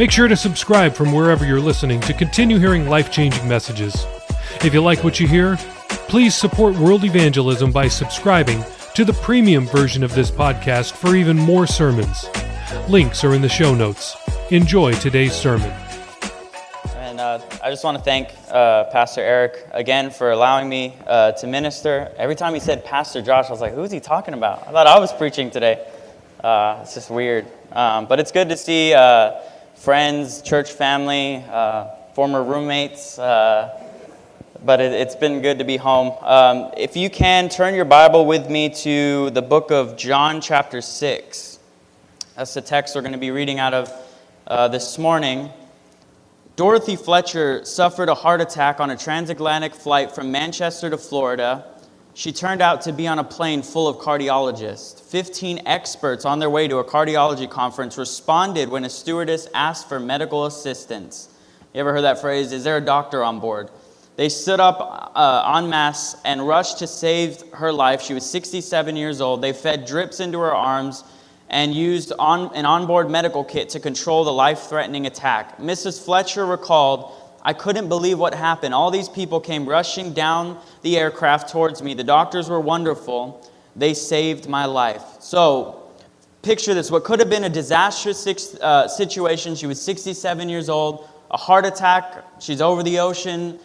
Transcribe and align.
Make 0.00 0.10
sure 0.10 0.28
to 0.28 0.36
subscribe 0.36 0.94
from 0.94 1.12
wherever 1.12 1.44
you're 1.44 1.60
listening 1.60 2.00
to 2.00 2.14
continue 2.14 2.58
hearing 2.58 2.88
life 2.88 3.10
changing 3.10 3.46
messages. 3.46 4.06
If 4.64 4.72
you 4.72 4.80
like 4.80 5.04
what 5.04 5.20
you 5.20 5.28
hear, 5.28 5.58
please 6.08 6.34
support 6.34 6.74
world 6.76 7.04
evangelism 7.04 7.70
by 7.70 7.88
subscribing 7.88 8.64
to 8.94 9.04
the 9.04 9.12
premium 9.12 9.66
version 9.66 10.02
of 10.02 10.14
this 10.14 10.30
podcast 10.30 10.92
for 10.92 11.16
even 11.16 11.36
more 11.36 11.66
sermons. 11.66 12.30
Links 12.88 13.24
are 13.24 13.34
in 13.34 13.42
the 13.42 13.48
show 13.50 13.74
notes. 13.74 14.16
Enjoy 14.50 14.94
today's 14.94 15.34
sermon. 15.34 15.70
And 16.94 17.20
uh, 17.20 17.42
I 17.62 17.68
just 17.68 17.84
want 17.84 17.98
to 17.98 18.02
thank 18.02 18.30
uh, 18.48 18.84
Pastor 18.84 19.20
Eric 19.20 19.66
again 19.72 20.10
for 20.10 20.30
allowing 20.30 20.70
me 20.70 20.96
uh, 21.06 21.32
to 21.32 21.46
minister. 21.46 22.10
Every 22.16 22.36
time 22.36 22.54
he 22.54 22.60
said 22.60 22.86
Pastor 22.86 23.20
Josh, 23.20 23.48
I 23.48 23.50
was 23.50 23.60
like, 23.60 23.74
who's 23.74 23.90
he 23.90 24.00
talking 24.00 24.32
about? 24.32 24.66
I 24.66 24.72
thought 24.72 24.86
I 24.86 24.98
was 24.98 25.12
preaching 25.12 25.50
today. 25.50 25.86
Uh, 26.42 26.78
it's 26.80 26.94
just 26.94 27.10
weird. 27.10 27.46
Um, 27.72 28.06
but 28.06 28.18
it's 28.18 28.32
good 28.32 28.48
to 28.48 28.56
see 28.56 28.94
uh, 28.94 29.42
friends, 29.80 30.42
church 30.42 30.72
family, 30.72 31.42
uh, 31.50 31.86
former 32.12 32.44
roommates. 32.44 33.16
but 33.16 34.78
it, 34.78 34.92
has 34.92 35.16
been 35.16 35.40
good 35.40 35.58
to 35.58 35.64
be 35.64 35.78
home. 35.78 36.12
Um, 36.20 36.70
if 36.76 36.98
you 36.98 37.08
can, 37.08 37.48
turn 37.48 37.74
your 37.74 37.86
Bible 37.86 38.26
with 38.26 38.50
me 38.50 38.68
to 38.68 39.30
the 39.30 39.40
book 39.40 39.70
of 39.70 39.96
John, 39.96 40.42
chapter 40.42 40.82
6. 40.82 41.58
That's 42.36 42.52
the 42.52 42.60
text 42.60 42.94
we're 42.94 43.00
going 43.00 43.12
to 43.12 43.18
be 43.18 43.30
reading 43.30 43.58
out 43.58 43.72
of 43.72 43.90
uh, 44.46 44.68
this 44.68 44.98
morning. 44.98 45.48
Dorothy 46.56 46.96
Fletcher 46.96 47.64
suffered 47.64 48.10
a 48.10 48.14
heart 48.14 48.42
attack 48.42 48.80
on 48.80 48.90
a 48.90 48.98
transatlantic 48.98 49.74
flight 49.74 50.12
from 50.12 50.30
Manchester 50.30 50.90
to 50.90 50.98
Florida. 50.98 51.64
She 52.14 52.32
turned 52.32 52.60
out 52.60 52.82
to 52.82 52.92
be 52.92 53.06
on 53.06 53.18
a 53.18 53.24
plane 53.24 53.62
full 53.62 53.86
of 53.88 53.96
cardiologists. 53.98 55.00
15 55.00 55.62
experts 55.66 56.24
on 56.24 56.38
their 56.38 56.50
way 56.50 56.66
to 56.68 56.78
a 56.78 56.84
cardiology 56.84 57.48
conference 57.48 57.96
responded 57.96 58.68
when 58.68 58.84
a 58.84 58.90
stewardess 58.90 59.48
asked 59.54 59.88
for 59.88 60.00
medical 60.00 60.46
assistance. 60.46 61.28
You 61.72 61.80
ever 61.80 61.92
heard 61.92 62.02
that 62.02 62.20
phrase? 62.20 62.52
Is 62.52 62.64
there 62.64 62.76
a 62.76 62.80
doctor 62.80 63.22
on 63.22 63.38
board? 63.38 63.70
They 64.16 64.28
stood 64.28 64.60
up 64.60 65.12
uh, 65.14 65.54
en 65.56 65.70
masse 65.70 66.16
and 66.24 66.46
rushed 66.46 66.80
to 66.80 66.86
save 66.86 67.42
her 67.52 67.72
life. 67.72 68.02
She 68.02 68.12
was 68.12 68.28
67 68.28 68.96
years 68.96 69.20
old. 69.20 69.40
They 69.40 69.52
fed 69.52 69.86
drips 69.86 70.20
into 70.20 70.40
her 70.40 70.54
arms 70.54 71.04
and 71.48 71.74
used 71.74 72.12
on, 72.18 72.54
an 72.54 72.66
onboard 72.66 73.08
medical 73.10 73.44
kit 73.44 73.70
to 73.70 73.80
control 73.80 74.24
the 74.24 74.32
life 74.32 74.68
threatening 74.68 75.06
attack. 75.06 75.58
Mrs. 75.58 76.04
Fletcher 76.04 76.44
recalled, 76.44 77.12
I 77.42 77.54
couldn't 77.54 77.88
believe 77.88 78.18
what 78.18 78.34
happened. 78.34 78.74
All 78.74 78.90
these 78.90 79.08
people 79.08 79.40
came 79.40 79.66
rushing 79.66 80.12
down 80.12 80.58
the 80.82 80.98
aircraft 80.98 81.50
towards 81.50 81.82
me. 81.82 81.94
The 81.94 82.04
doctors 82.04 82.50
were 82.50 82.60
wonderful. 82.60 83.48
They 83.74 83.94
saved 83.94 84.48
my 84.48 84.66
life. 84.66 85.02
So, 85.20 85.90
picture 86.42 86.74
this 86.74 86.90
what 86.90 87.04
could 87.04 87.18
have 87.18 87.30
been 87.30 87.44
a 87.44 87.48
disastrous 87.48 88.26
uh, 88.56 88.88
situation. 88.88 89.54
She 89.54 89.66
was 89.66 89.80
67 89.80 90.48
years 90.48 90.68
old, 90.68 91.08
a 91.30 91.36
heart 91.36 91.64
attack, 91.64 92.24
she's 92.40 92.60
over 92.60 92.82
the 92.82 92.98
ocean. 92.98 93.58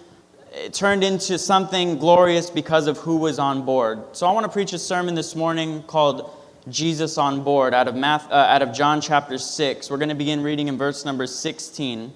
It 0.53 0.73
turned 0.73 1.03
into 1.03 1.37
something 1.37 1.97
glorious 1.97 2.49
because 2.49 2.87
of 2.87 2.97
who 2.99 3.17
was 3.17 3.39
on 3.39 3.65
board. 3.65 4.15
So, 4.15 4.25
I 4.25 4.31
want 4.31 4.45
to 4.45 4.51
preach 4.51 4.71
a 4.71 4.79
sermon 4.79 5.15
this 5.15 5.35
morning 5.35 5.83
called 5.83 6.31
Jesus 6.69 7.17
on 7.17 7.43
board 7.43 7.73
out 7.73 7.89
of, 7.89 7.95
Math, 7.95 8.31
uh, 8.31 8.35
out 8.35 8.61
of 8.61 8.73
John 8.73 9.01
chapter 9.01 9.37
6. 9.37 9.89
We're 9.89 9.97
going 9.97 10.09
to 10.09 10.15
begin 10.15 10.41
reading 10.41 10.69
in 10.69 10.77
verse 10.77 11.03
number 11.03 11.27
16. 11.27 12.11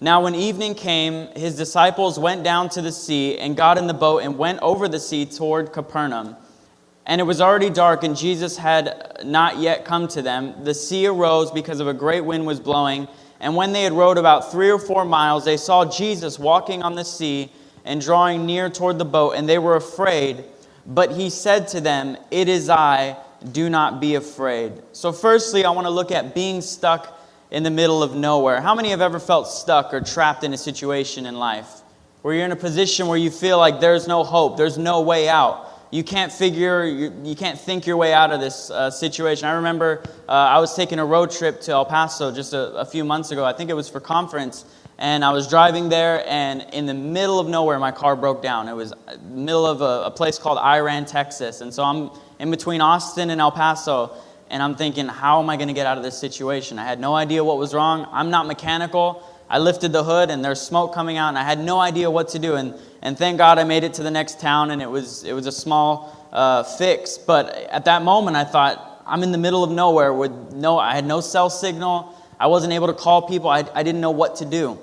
Now, 0.00 0.22
when 0.22 0.34
evening 0.34 0.74
came, 0.74 1.28
his 1.34 1.56
disciples 1.56 2.18
went 2.18 2.44
down 2.44 2.68
to 2.70 2.82
the 2.82 2.92
sea 2.92 3.38
and 3.38 3.56
got 3.56 3.78
in 3.78 3.86
the 3.86 3.94
boat 3.94 4.18
and 4.22 4.36
went 4.36 4.60
over 4.60 4.88
the 4.88 5.00
sea 5.00 5.24
toward 5.24 5.72
Capernaum. 5.72 6.36
And 7.06 7.18
it 7.18 7.24
was 7.24 7.40
already 7.40 7.70
dark, 7.70 8.04
and 8.04 8.14
Jesus 8.14 8.58
had 8.58 9.22
not 9.24 9.56
yet 9.58 9.86
come 9.86 10.06
to 10.08 10.20
them. 10.20 10.64
The 10.64 10.74
sea 10.74 11.06
arose 11.06 11.50
because 11.50 11.80
of 11.80 11.88
a 11.88 11.94
great 11.94 12.22
wind 12.22 12.46
was 12.46 12.60
blowing. 12.60 13.08
And 13.40 13.56
when 13.56 13.72
they 13.72 13.84
had 13.84 13.94
rowed 13.94 14.18
about 14.18 14.50
three 14.50 14.70
or 14.70 14.78
four 14.78 15.06
miles, 15.06 15.46
they 15.46 15.56
saw 15.56 15.84
Jesus 15.86 16.38
walking 16.38 16.82
on 16.82 16.94
the 16.94 17.04
sea 17.04 17.50
and 17.86 18.00
drawing 18.00 18.44
near 18.44 18.68
toward 18.68 18.98
the 18.98 19.04
boat, 19.06 19.32
and 19.32 19.48
they 19.48 19.58
were 19.58 19.76
afraid. 19.76 20.44
But 20.84 21.12
he 21.12 21.30
said 21.30 21.68
to 21.68 21.80
them, 21.80 22.18
It 22.30 22.48
is 22.48 22.68
I 22.68 23.16
do 23.52 23.70
not 23.70 24.00
be 24.00 24.16
afraid. 24.16 24.72
So, 24.92 25.12
firstly, 25.12 25.64
I 25.64 25.70
want 25.70 25.86
to 25.86 25.90
look 25.90 26.10
at 26.10 26.34
being 26.34 26.60
stuck 26.60 27.15
in 27.50 27.62
the 27.62 27.70
middle 27.70 28.02
of 28.02 28.14
nowhere. 28.14 28.60
How 28.60 28.74
many 28.74 28.90
have 28.90 29.00
ever 29.00 29.18
felt 29.18 29.48
stuck 29.48 29.94
or 29.94 30.00
trapped 30.00 30.44
in 30.44 30.52
a 30.52 30.58
situation 30.58 31.26
in 31.26 31.36
life 31.38 31.80
where 32.22 32.34
you're 32.34 32.44
in 32.44 32.52
a 32.52 32.56
position 32.56 33.06
where 33.06 33.18
you 33.18 33.30
feel 33.30 33.58
like 33.58 33.80
there's 33.80 34.08
no 34.08 34.24
hope, 34.24 34.56
there's 34.56 34.78
no 34.78 35.02
way 35.02 35.28
out? 35.28 35.64
You 35.92 36.02
can't 36.02 36.32
figure, 36.32 36.84
you, 36.84 37.12
you 37.22 37.36
can't 37.36 37.58
think 37.58 37.86
your 37.86 37.96
way 37.96 38.12
out 38.12 38.32
of 38.32 38.40
this 38.40 38.70
uh, 38.70 38.90
situation. 38.90 39.46
I 39.46 39.52
remember 39.52 40.02
uh, 40.28 40.32
I 40.32 40.58
was 40.58 40.74
taking 40.74 40.98
a 40.98 41.06
road 41.06 41.30
trip 41.30 41.60
to 41.62 41.72
El 41.72 41.84
Paso 41.84 42.34
just 42.34 42.52
a, 42.52 42.74
a 42.74 42.84
few 42.84 43.04
months 43.04 43.30
ago. 43.30 43.44
I 43.44 43.52
think 43.52 43.70
it 43.70 43.74
was 43.74 43.88
for 43.88 44.00
conference. 44.00 44.64
And 44.98 45.22
I 45.22 45.30
was 45.30 45.46
driving 45.46 45.90
there, 45.90 46.24
and 46.26 46.62
in 46.72 46.86
the 46.86 46.94
middle 46.94 47.38
of 47.38 47.46
nowhere, 47.48 47.78
my 47.78 47.92
car 47.92 48.16
broke 48.16 48.42
down. 48.42 48.66
It 48.66 48.72
was 48.72 48.94
middle 49.22 49.66
of 49.66 49.82
a, 49.82 50.06
a 50.06 50.10
place 50.10 50.38
called 50.38 50.58
Iraan, 50.58 51.06
Texas. 51.06 51.60
And 51.60 51.72
so 51.72 51.82
I'm 51.82 52.10
in 52.38 52.50
between 52.50 52.80
Austin 52.80 53.28
and 53.28 53.38
El 53.38 53.52
Paso, 53.52 54.16
and 54.50 54.62
I'm 54.62 54.76
thinking, 54.76 55.08
how 55.08 55.40
am 55.40 55.50
I 55.50 55.56
going 55.56 55.68
to 55.68 55.74
get 55.74 55.86
out 55.86 55.98
of 55.98 56.04
this 56.04 56.18
situation? 56.18 56.78
I 56.78 56.84
had 56.84 57.00
no 57.00 57.14
idea 57.14 57.42
what 57.42 57.58
was 57.58 57.74
wrong. 57.74 58.08
I'm 58.12 58.30
not 58.30 58.46
mechanical. 58.46 59.22
I 59.48 59.58
lifted 59.58 59.92
the 59.92 60.04
hood, 60.04 60.30
and 60.30 60.44
there's 60.44 60.60
smoke 60.60 60.94
coming 60.94 61.16
out, 61.16 61.28
and 61.28 61.38
I 61.38 61.42
had 61.42 61.58
no 61.58 61.78
idea 61.78 62.10
what 62.10 62.28
to 62.28 62.38
do. 62.38 62.56
And, 62.56 62.74
and 63.02 63.16
thank 63.16 63.38
God 63.38 63.58
I 63.58 63.64
made 63.64 63.84
it 63.84 63.94
to 63.94 64.02
the 64.02 64.10
next 64.10 64.40
town, 64.40 64.70
and 64.70 64.80
it 64.80 64.90
was, 64.90 65.24
it 65.24 65.32
was 65.32 65.46
a 65.46 65.52
small 65.52 66.28
uh, 66.32 66.62
fix. 66.62 67.18
But 67.18 67.54
at 67.54 67.84
that 67.84 68.02
moment, 68.02 68.36
I 68.36 68.44
thought, 68.44 69.02
I'm 69.06 69.22
in 69.22 69.32
the 69.32 69.38
middle 69.38 69.62
of 69.62 69.70
nowhere 69.70 70.12
with 70.12 70.32
no, 70.52 70.78
I 70.78 70.94
had 70.94 71.04
no 71.04 71.20
cell 71.20 71.48
signal. 71.48 72.14
I 72.38 72.48
wasn't 72.48 72.72
able 72.72 72.88
to 72.88 72.92
call 72.92 73.22
people. 73.22 73.48
I, 73.48 73.64
I 73.74 73.82
didn't 73.82 74.00
know 74.00 74.10
what 74.10 74.36
to 74.36 74.44
do. 74.44 74.78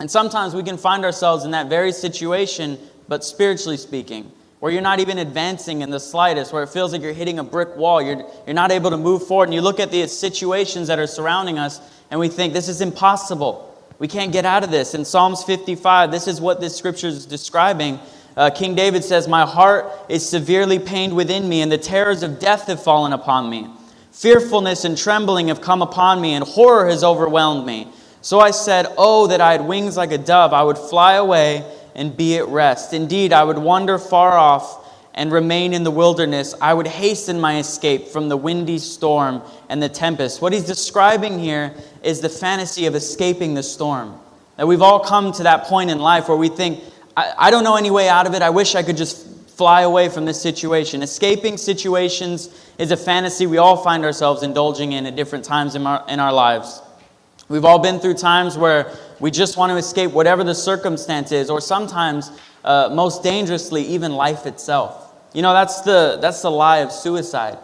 And 0.00 0.10
sometimes 0.10 0.54
we 0.54 0.62
can 0.62 0.76
find 0.76 1.04
ourselves 1.04 1.44
in 1.44 1.52
that 1.52 1.68
very 1.68 1.92
situation, 1.92 2.78
but 3.08 3.24
spiritually 3.24 3.76
speaking 3.76 4.32
where 4.64 4.72
you're 4.72 4.80
not 4.80 4.98
even 4.98 5.18
advancing 5.18 5.82
in 5.82 5.90
the 5.90 6.00
slightest, 6.00 6.50
where 6.50 6.62
it 6.62 6.70
feels 6.70 6.90
like 6.90 7.02
you're 7.02 7.12
hitting 7.12 7.38
a 7.38 7.44
brick 7.44 7.76
wall. 7.76 8.00
You're, 8.00 8.24
you're 8.46 8.54
not 8.54 8.72
able 8.72 8.88
to 8.88 8.96
move 8.96 9.26
forward. 9.26 9.44
And 9.44 9.54
you 9.54 9.60
look 9.60 9.78
at 9.78 9.90
the 9.90 10.08
situations 10.08 10.88
that 10.88 10.98
are 10.98 11.06
surrounding 11.06 11.58
us, 11.58 11.82
and 12.10 12.18
we 12.18 12.28
think, 12.28 12.54
this 12.54 12.70
is 12.70 12.80
impossible. 12.80 13.78
We 13.98 14.08
can't 14.08 14.32
get 14.32 14.46
out 14.46 14.64
of 14.64 14.70
this. 14.70 14.94
In 14.94 15.04
Psalms 15.04 15.44
55, 15.44 16.10
this 16.10 16.26
is 16.26 16.40
what 16.40 16.62
this 16.62 16.74
scripture 16.74 17.08
is 17.08 17.26
describing. 17.26 18.00
Uh, 18.38 18.48
King 18.48 18.74
David 18.74 19.04
says, 19.04 19.28
My 19.28 19.44
heart 19.44 19.92
is 20.08 20.26
severely 20.26 20.78
pained 20.78 21.14
within 21.14 21.46
me, 21.46 21.60
and 21.60 21.70
the 21.70 21.76
terrors 21.76 22.22
of 22.22 22.38
death 22.38 22.66
have 22.68 22.82
fallen 22.82 23.12
upon 23.12 23.50
me. 23.50 23.68
Fearfulness 24.12 24.86
and 24.86 24.96
trembling 24.96 25.48
have 25.48 25.60
come 25.60 25.82
upon 25.82 26.22
me, 26.22 26.32
and 26.32 26.42
horror 26.42 26.88
has 26.88 27.04
overwhelmed 27.04 27.66
me. 27.66 27.88
So 28.22 28.40
I 28.40 28.50
said, 28.50 28.86
Oh, 28.96 29.26
that 29.26 29.42
I 29.42 29.52
had 29.52 29.66
wings 29.66 29.98
like 29.98 30.10
a 30.10 30.16
dove, 30.16 30.54
I 30.54 30.62
would 30.62 30.78
fly 30.78 31.16
away 31.16 31.70
and 31.94 32.16
be 32.16 32.36
at 32.36 32.48
rest. 32.48 32.92
Indeed, 32.92 33.32
I 33.32 33.44
would 33.44 33.58
wander 33.58 33.98
far 33.98 34.32
off 34.32 34.80
and 35.14 35.30
remain 35.30 35.72
in 35.72 35.84
the 35.84 35.90
wilderness. 35.90 36.54
I 36.60 36.74
would 36.74 36.88
hasten 36.88 37.40
my 37.40 37.58
escape 37.58 38.08
from 38.08 38.28
the 38.28 38.36
windy 38.36 38.78
storm 38.78 39.42
and 39.68 39.82
the 39.82 39.88
tempest. 39.88 40.42
What 40.42 40.52
he's 40.52 40.64
describing 40.64 41.38
here 41.38 41.72
is 42.02 42.20
the 42.20 42.28
fantasy 42.28 42.86
of 42.86 42.94
escaping 42.94 43.54
the 43.54 43.62
storm. 43.62 44.18
That 44.56 44.66
we've 44.66 44.82
all 44.82 45.00
come 45.00 45.32
to 45.32 45.44
that 45.44 45.64
point 45.64 45.90
in 45.90 45.98
life 45.98 46.28
where 46.28 46.36
we 46.36 46.48
think, 46.48 46.82
I, 47.16 47.32
I 47.38 47.50
don't 47.50 47.64
know 47.64 47.76
any 47.76 47.90
way 47.90 48.08
out 48.08 48.26
of 48.26 48.34
it. 48.34 48.42
I 48.42 48.50
wish 48.50 48.74
I 48.74 48.82
could 48.82 48.96
just 48.96 49.26
fly 49.50 49.82
away 49.82 50.08
from 50.08 50.24
this 50.24 50.40
situation. 50.40 51.00
Escaping 51.02 51.58
situations 51.58 52.48
is 52.78 52.90
a 52.90 52.96
fantasy 52.96 53.46
we 53.46 53.58
all 53.58 53.76
find 53.76 54.04
ourselves 54.04 54.42
indulging 54.42 54.92
in 54.92 55.06
at 55.06 55.14
different 55.14 55.44
times 55.44 55.76
in 55.76 55.86
our, 55.86 56.04
in 56.08 56.18
our 56.18 56.32
lives. 56.32 56.82
We've 57.48 57.64
all 57.64 57.78
been 57.78 58.00
through 58.00 58.14
times 58.14 58.58
where 58.58 58.90
we 59.24 59.30
just 59.30 59.56
want 59.56 59.70
to 59.70 59.76
escape 59.76 60.10
whatever 60.10 60.44
the 60.44 60.54
circumstance 60.54 61.32
is, 61.32 61.48
or 61.48 61.58
sometimes, 61.58 62.30
uh, 62.62 62.90
most 62.92 63.22
dangerously, 63.22 63.80
even 63.82 64.12
life 64.12 64.44
itself. 64.44 65.14
You 65.32 65.40
know, 65.40 65.54
that's 65.54 65.80
the, 65.80 66.18
that's 66.20 66.42
the 66.42 66.50
lie 66.50 66.80
of 66.80 66.92
suicide, 66.92 67.56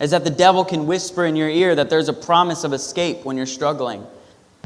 is 0.00 0.10
that 0.10 0.24
the 0.24 0.30
devil 0.30 0.64
can 0.64 0.88
whisper 0.88 1.24
in 1.24 1.36
your 1.36 1.48
ear 1.48 1.76
that 1.76 1.88
there's 1.88 2.08
a 2.08 2.12
promise 2.12 2.64
of 2.64 2.72
escape 2.72 3.24
when 3.24 3.36
you're 3.36 3.46
struggling. 3.46 4.04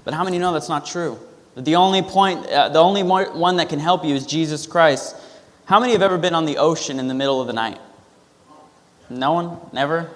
But 0.05 0.15
how 0.15 0.25
many 0.25 0.39
know 0.39 0.55
that's 0.55 0.71
not 0.71 0.87
true? 0.87 1.19
That 1.55 1.67
the 1.67 1.77
only 1.77 2.01
point, 2.01 2.47
uh, 2.47 2.71
the 2.71 2.79
only 2.79 3.03
one 3.03 3.57
that 3.57 3.69
can 3.69 3.79
help 3.79 4.03
you 4.03 4.15
is 4.15 4.25
Jesus 4.25 4.67
Christ. 4.67 5.17
How 5.67 5.79
many 5.79 5.93
have 5.93 6.01
ever 6.01 6.17
been 6.17 6.35
on 6.35 6.47
the 6.47 6.57
ocean 6.57 6.99
in 6.99 7.09
the 7.09 7.15
middle 7.15 7.43
of 7.43 7.47
the 7.47 7.53
night? 7.53 7.79
No 9.11 9.35
one? 9.35 9.59
Never? 9.75 10.09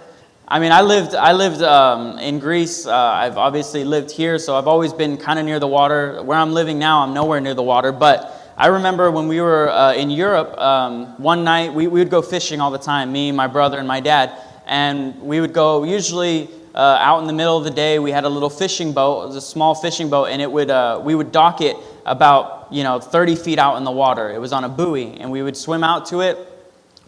I 0.49 0.59
mean, 0.59 0.73
I 0.73 0.83
lived, 0.83 1.15
I 1.15 1.33
lived 1.33 1.62
um, 1.62 2.19
in 2.19 2.39
Greece. 2.39 2.85
Uh, 2.85 2.94
I've 2.94 3.39
obviously 3.39 3.85
lived 3.85 4.11
here, 4.11 4.39
so 4.39 4.56
I've 4.56 4.67
always 4.67 4.93
been 4.93 5.17
kind 5.17 5.39
of 5.39 5.44
near 5.44 5.61
the 5.61 5.69
water. 5.69 6.23
Where 6.23 6.37
I'm 6.37 6.53
living 6.53 6.79
now, 6.79 7.00
I'm 7.00 7.15
nowhere 7.15 7.41
near 7.41 7.55
the 7.55 7.62
water. 7.62 7.93
But 7.93 8.53
I 8.56 8.67
remember 8.67 9.11
when 9.11 9.29
we 9.29 9.41
were 9.41 9.71
uh, 9.71 9.94
in 9.94 10.11
Europe, 10.11 10.59
um, 10.59 11.21
one 11.23 11.44
night 11.44 11.73
we, 11.73 11.87
we 11.87 12.00
would 12.00 12.11
go 12.11 12.21
fishing 12.23 12.61
all 12.61 12.71
the 12.71 12.79
time, 12.79 13.12
me, 13.12 13.33
my 13.33 13.47
brother, 13.47 13.79
and 13.79 13.87
my 13.87 14.00
dad. 14.00 14.33
And 14.67 15.21
we 15.23 15.41
would 15.41 15.53
go 15.53 15.85
usually 15.85 16.50
uh, 16.75 16.99
out 17.00 17.21
in 17.21 17.27
the 17.27 17.33
middle 17.33 17.56
of 17.56 17.65
the 17.65 17.71
day. 17.71 17.99
We 17.99 18.11
had 18.11 18.25
a 18.25 18.29
little 18.29 18.50
fishing 18.50 18.93
boat, 18.93 19.25
it 19.25 19.27
was 19.29 19.37
a 19.37 19.41
small 19.41 19.75
fishing 19.75 20.11
boat, 20.11 20.27
and 20.27 20.43
it 20.43 20.50
would, 20.50 20.71
uh, 20.71 21.00
we 21.03 21.15
would 21.15 21.33
dock 21.33 21.61
it 21.61 21.77
about 22.05 22.67
you 22.71 22.83
know 22.83 22.99
30 22.99 23.37
feet 23.37 23.59
out 23.59 23.77
in 23.77 23.85
the 23.85 23.91
water. 23.91 24.31
It 24.31 24.41
was 24.41 24.53
on 24.53 24.65
a 24.65 24.69
buoy, 24.69 25.19
and 25.21 25.31
we 25.31 25.43
would 25.43 25.56
swim 25.56 25.85
out 25.85 26.06
to 26.06 26.21
it 26.21 26.51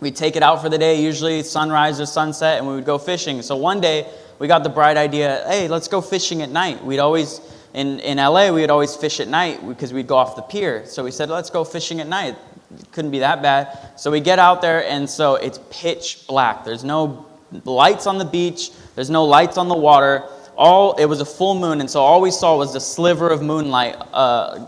We'd 0.00 0.16
take 0.16 0.36
it 0.36 0.42
out 0.42 0.60
for 0.60 0.68
the 0.68 0.78
day, 0.78 1.00
usually 1.00 1.42
sunrise 1.42 2.00
or 2.00 2.06
sunset, 2.06 2.58
and 2.58 2.66
we 2.66 2.74
would 2.74 2.84
go 2.84 2.98
fishing. 2.98 3.40
So 3.42 3.56
one 3.56 3.80
day, 3.80 4.06
we 4.38 4.48
got 4.48 4.62
the 4.62 4.68
bright 4.68 4.96
idea 4.96 5.44
hey, 5.46 5.68
let's 5.68 5.88
go 5.88 6.00
fishing 6.00 6.42
at 6.42 6.50
night. 6.50 6.84
We'd 6.84 6.98
always, 6.98 7.40
in, 7.72 8.00
in 8.00 8.18
LA, 8.18 8.50
we 8.50 8.60
would 8.60 8.70
always 8.70 8.94
fish 8.94 9.20
at 9.20 9.28
night 9.28 9.66
because 9.66 9.92
we'd 9.92 10.06
go 10.06 10.16
off 10.16 10.36
the 10.36 10.42
pier. 10.42 10.84
So 10.86 11.04
we 11.04 11.10
said, 11.10 11.28
let's 11.30 11.50
go 11.50 11.64
fishing 11.64 12.00
at 12.00 12.08
night. 12.08 12.36
It 12.78 12.90
couldn't 12.92 13.10
be 13.10 13.20
that 13.20 13.42
bad. 13.42 13.78
So 13.96 14.10
we 14.10 14.20
get 14.20 14.38
out 14.38 14.60
there, 14.60 14.84
and 14.84 15.08
so 15.08 15.36
it's 15.36 15.60
pitch 15.70 16.26
black. 16.26 16.64
There's 16.64 16.84
no 16.84 17.26
lights 17.64 18.06
on 18.06 18.18
the 18.18 18.24
beach, 18.24 18.70
there's 18.96 19.10
no 19.10 19.24
lights 19.24 19.56
on 19.56 19.68
the 19.68 19.76
water. 19.76 20.24
All, 20.56 20.94
it 20.94 21.06
was 21.06 21.20
a 21.20 21.24
full 21.24 21.58
moon, 21.58 21.80
and 21.80 21.90
so 21.90 22.00
all 22.00 22.20
we 22.20 22.30
saw 22.30 22.56
was 22.56 22.72
the 22.72 22.80
sliver 22.80 23.28
of 23.28 23.42
moonlight 23.42 23.96
uh, 24.12 24.66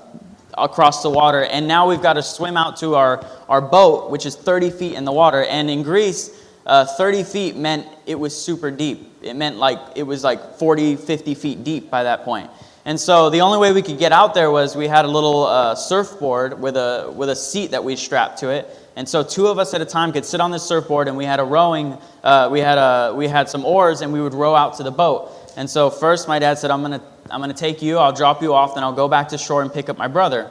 across 0.56 1.03
the 1.03 1.11
water. 1.11 1.44
And 1.44 1.69
now 1.69 1.88
we've 1.88 2.03
got 2.03 2.14
to 2.14 2.23
swim 2.23 2.56
out 2.56 2.76
to 2.79 2.94
our, 2.94 3.25
our 3.49 3.61
boat, 3.61 4.11
which 4.11 4.26
is 4.26 4.37
30 4.37 4.70
feet 4.70 4.94
in 4.94 5.05
the 5.05 5.12
water. 5.12 5.44
And 5.44 5.70
in 5.70 5.82
Greece, 5.82 6.31
uh, 6.64 6.85
30 6.85 7.25
feet 7.25 7.56
meant 7.56 7.87
it 8.06 8.17
was 8.17 8.37
super 8.37 8.70
deep. 8.70 9.12
It 9.23 9.35
meant 9.35 9.56
like 9.56 9.79
it 9.94 10.03
was 10.03 10.25
like 10.25 10.58
40, 10.58 10.97
50 10.97 11.35
feet 11.35 11.64
deep 11.64 11.91
by 11.91 12.05
that 12.05 12.25
point. 12.25 12.50
And 12.85 13.00
so 13.00 13.31
the 13.31 13.41
only 13.41 13.58
way 13.58 13.73
we 13.73 13.82
could 13.82 13.99
get 13.99 14.12
out 14.12 14.32
there 14.32 14.49
was 14.50 14.76
we 14.76 14.87
had 14.87 15.05
a 15.05 15.08
little 15.08 15.44
uh, 15.44 15.75
surfboard 15.75 16.61
with 16.61 16.76
a, 16.76 17.12
with 17.17 17.29
a 17.29 17.37
seat 17.37 17.73
that 17.73 17.82
we 17.82 17.97
strapped 17.97 18.38
to 18.38 18.50
it. 18.50 18.69
And 18.94 19.08
so 19.08 19.23
two 19.23 19.49
of 19.49 19.58
us 19.58 19.75
at 19.75 19.81
a 19.81 19.85
time 19.85 20.12
could 20.12 20.25
sit 20.25 20.41
on 20.41 20.53
this 20.53 20.62
surfboard, 20.62 21.08
and 21.08 21.17
we 21.17 21.25
had 21.25 21.41
a 21.41 21.44
rowing, 21.44 21.99
uh, 22.23 22.49
we, 22.50 22.61
had 22.61 22.79
a, 22.79 23.12
we 23.14 23.26
had 23.29 23.49
some 23.49 23.64
oars, 23.64 24.00
and 24.00 24.12
we 24.12 24.20
would 24.20 24.35
row 24.35 24.55
out 24.55 24.76
to 24.76 24.85
the 24.85 24.93
boat. 24.93 25.32
And 25.56 25.69
so 25.69 25.91
first 25.91 26.29
my 26.29 26.38
dad 26.38 26.58
said, 26.58 26.70
I'm 26.70 26.82
going 26.82 27.00
to 27.00 27.06
I'm 27.31 27.41
going 27.41 27.53
to 27.53 27.58
take 27.58 27.82
you, 27.82 27.99
I'll 27.99 28.12
drop 28.12 28.43
you 28.43 28.55
off, 28.55 28.75
then 28.75 28.85
I'll 28.85 28.93
go 28.93 29.08
back 29.08 29.29
to 29.29 29.38
shore 29.38 29.62
and 29.62 29.73
pick 29.73 29.88
up 29.88 29.99
my 29.99 30.08
brother. 30.08 30.50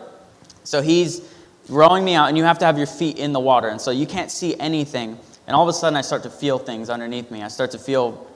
So 0.63 0.81
he's 0.81 1.21
rowing 1.69 2.03
me 2.03 2.15
out, 2.15 2.27
and 2.27 2.37
you 2.37 2.43
have 2.43 2.59
to 2.59 2.65
have 2.65 2.77
your 2.77 2.87
feet 2.87 3.17
in 3.17 3.33
the 3.33 3.39
water. 3.39 3.67
And 3.69 3.79
so 3.79 3.91
you 3.91 4.05
can't 4.05 4.31
see 4.31 4.59
anything. 4.59 5.17
And 5.47 5.55
all 5.55 5.63
of 5.63 5.69
a 5.69 5.73
sudden, 5.73 5.95
I 5.95 6.01
start 6.01 6.23
to 6.23 6.29
feel 6.29 6.57
things 6.57 6.89
underneath 6.89 7.29
me. 7.31 7.43
I 7.43 7.47
start 7.47 7.71
to 7.71 7.79
feel 7.79 8.27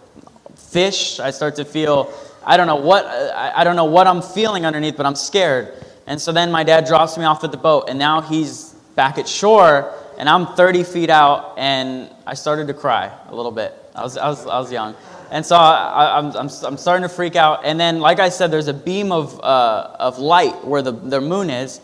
fish. 0.55 1.19
I 1.19 1.31
start 1.31 1.55
to 1.55 1.65
feel, 1.65 2.13
I 2.45 2.57
don't 2.57 2.67
know 2.67 2.75
what, 2.75 3.05
I 3.05 3.63
don't 3.63 3.75
know 3.75 3.85
what 3.85 4.07
I'm 4.07 4.21
feeling 4.21 4.65
underneath, 4.65 4.95
but 4.95 5.05
I'm 5.05 5.15
scared. 5.15 5.73
And 6.05 6.21
so 6.21 6.31
then 6.31 6.51
my 6.51 6.63
dad 6.63 6.85
drops 6.85 7.17
me 7.17 7.25
off 7.25 7.43
at 7.43 7.51
the 7.51 7.57
boat, 7.57 7.85
and 7.89 7.97
now 7.97 8.21
he's 8.21 8.73
back 8.95 9.17
at 9.17 9.27
shore, 9.27 9.93
and 10.17 10.29
I'm 10.29 10.47
30 10.55 10.83
feet 10.83 11.09
out, 11.09 11.55
and 11.57 12.09
I 12.25 12.33
started 12.33 12.67
to 12.67 12.73
cry 12.73 13.11
a 13.27 13.35
little 13.35 13.51
bit. 13.51 13.73
I 13.95 14.03
was, 14.03 14.17
I 14.17 14.29
was, 14.29 14.45
I 14.45 14.59
was 14.59 14.71
young. 14.71 14.95
And 15.31 15.45
so 15.45 15.55
I, 15.55 16.17
am 16.17 16.31
I'm, 16.31 16.49
I'm, 16.63 16.77
starting 16.77 17.03
to 17.03 17.09
freak 17.09 17.35
out. 17.35 17.61
And 17.63 17.79
then, 17.79 17.99
like 17.99 18.19
I 18.19 18.29
said, 18.29 18.51
there's 18.51 18.67
a 18.67 18.73
beam 18.73 19.11
of, 19.11 19.39
uh, 19.39 19.95
of 19.99 20.17
light 20.17 20.65
where 20.65 20.81
the, 20.81 20.91
the 20.91 21.21
moon 21.21 21.49
is. 21.49 21.81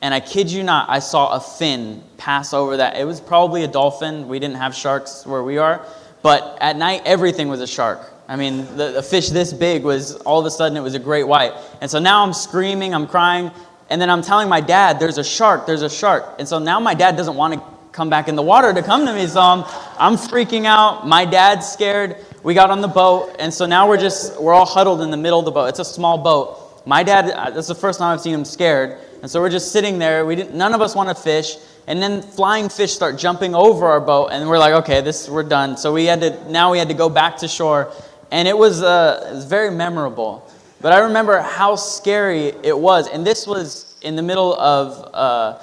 And 0.00 0.12
I 0.12 0.20
kid 0.20 0.50
you 0.50 0.62
not, 0.62 0.88
I 0.90 0.98
saw 0.98 1.34
a 1.34 1.40
fin 1.40 2.02
pass 2.18 2.52
over 2.52 2.76
that. 2.76 2.96
It 2.96 3.04
was 3.04 3.20
probably 3.20 3.64
a 3.64 3.68
dolphin. 3.68 4.28
We 4.28 4.38
didn't 4.38 4.56
have 4.56 4.74
sharks 4.74 5.26
where 5.26 5.42
we 5.42 5.58
are. 5.58 5.84
But 6.22 6.58
at 6.60 6.76
night, 6.76 7.02
everything 7.04 7.48
was 7.48 7.60
a 7.60 7.66
shark. 7.66 8.00
I 8.28 8.36
mean, 8.36 8.64
the, 8.76 8.92
the 8.92 9.02
fish 9.02 9.30
this 9.30 9.52
big 9.52 9.82
was 9.82 10.14
all 10.16 10.40
of 10.40 10.46
a 10.46 10.50
sudden 10.50 10.76
it 10.76 10.80
was 10.80 10.94
a 10.94 10.98
great 10.98 11.24
white. 11.24 11.52
And 11.80 11.90
so 11.90 11.98
now 11.98 12.22
I'm 12.22 12.32
screaming, 12.32 12.94
I'm 12.94 13.06
crying. 13.06 13.50
And 13.90 14.00
then 14.00 14.08
I'm 14.08 14.22
telling 14.22 14.48
my 14.48 14.60
dad, 14.60 14.98
there's 14.98 15.18
a 15.18 15.24
shark, 15.24 15.66
there's 15.66 15.82
a 15.82 15.90
shark. 15.90 16.36
And 16.38 16.48
so 16.48 16.58
now 16.58 16.80
my 16.80 16.94
dad 16.94 17.16
doesn't 17.16 17.36
want 17.36 17.54
to 17.54 17.62
come 17.92 18.10
back 18.10 18.28
in 18.28 18.34
the 18.34 18.42
water 18.42 18.72
to 18.72 18.82
come 18.82 19.06
to 19.06 19.12
me. 19.12 19.26
So 19.26 19.40
I'm, 19.40 19.64
I'm 19.98 20.16
freaking 20.16 20.64
out. 20.64 21.06
My 21.06 21.24
dad's 21.24 21.70
scared 21.70 22.16
we 22.44 22.52
got 22.52 22.70
on 22.70 22.82
the 22.82 22.88
boat, 22.88 23.36
and 23.38 23.52
so 23.52 23.64
now 23.64 23.88
we're 23.88 23.98
just, 23.98 24.38
we're 24.38 24.52
all 24.52 24.66
huddled 24.66 25.00
in 25.00 25.10
the 25.10 25.16
middle 25.16 25.38
of 25.38 25.46
the 25.46 25.50
boat. 25.50 25.66
It's 25.68 25.78
a 25.78 25.84
small 25.84 26.18
boat. 26.18 26.82
My 26.86 27.02
dad, 27.02 27.30
uh, 27.30 27.50
that's 27.50 27.68
the 27.68 27.74
first 27.74 27.98
time 27.98 28.12
I've 28.12 28.20
seen 28.20 28.34
him 28.34 28.44
scared. 28.44 28.98
And 29.22 29.30
so 29.30 29.40
we're 29.40 29.48
just 29.48 29.72
sitting 29.72 29.98
there. 29.98 30.26
We 30.26 30.36
didn't, 30.36 30.54
none 30.54 30.74
of 30.74 30.82
us 30.82 30.94
want 30.94 31.08
to 31.08 31.14
fish. 31.14 31.56
And 31.86 32.02
then 32.02 32.20
flying 32.20 32.68
fish 32.68 32.92
start 32.92 33.18
jumping 33.18 33.54
over 33.54 33.86
our 33.86 34.00
boat, 34.00 34.28
and 34.28 34.46
we're 34.46 34.58
like, 34.58 34.74
okay, 34.84 35.00
this 35.00 35.26
we're 35.26 35.42
done. 35.42 35.78
So 35.78 35.94
we 35.94 36.04
had 36.04 36.20
to 36.20 36.50
now 36.50 36.70
we 36.70 36.78
had 36.78 36.88
to 36.88 36.94
go 36.94 37.08
back 37.08 37.38
to 37.38 37.48
shore, 37.48 37.90
and 38.30 38.46
it 38.46 38.56
was, 38.56 38.82
uh, 38.82 39.28
it 39.30 39.34
was 39.34 39.46
very 39.46 39.70
memorable. 39.70 40.46
But 40.82 40.92
I 40.92 40.98
remember 40.98 41.40
how 41.40 41.76
scary 41.76 42.48
it 42.62 42.78
was, 42.78 43.08
and 43.08 43.26
this 43.26 43.46
was 43.46 43.96
in 44.02 44.16
the 44.16 44.22
middle 44.22 44.54
of 44.54 45.10
uh, 45.14 45.58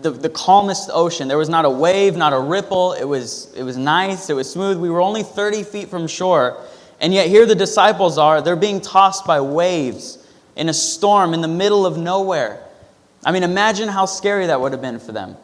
the, 0.00 0.10
the 0.10 0.28
calmest 0.28 0.90
ocean. 0.92 1.28
There 1.28 1.38
was 1.38 1.48
not 1.48 1.64
a 1.64 1.70
wave, 1.70 2.16
not 2.16 2.32
a 2.32 2.38
ripple. 2.38 2.92
It 2.92 3.04
was, 3.04 3.52
it 3.54 3.62
was 3.62 3.76
nice, 3.76 4.30
it 4.30 4.34
was 4.34 4.50
smooth. 4.50 4.78
We 4.78 4.90
were 4.90 5.00
only 5.00 5.22
30 5.22 5.64
feet 5.64 5.88
from 5.88 6.06
shore. 6.06 6.62
And 7.00 7.12
yet, 7.12 7.28
here 7.28 7.46
the 7.46 7.54
disciples 7.54 8.18
are. 8.18 8.40
They're 8.40 8.56
being 8.56 8.80
tossed 8.80 9.26
by 9.26 9.40
waves 9.40 10.18
in 10.56 10.68
a 10.68 10.74
storm 10.74 11.34
in 11.34 11.40
the 11.40 11.48
middle 11.48 11.86
of 11.86 11.96
nowhere. 11.96 12.64
I 13.24 13.32
mean, 13.32 13.42
imagine 13.42 13.88
how 13.88 14.06
scary 14.06 14.46
that 14.46 14.60
would 14.60 14.72
have 14.72 14.82
been 14.82 14.98
for 14.98 15.12
them. 15.12 15.36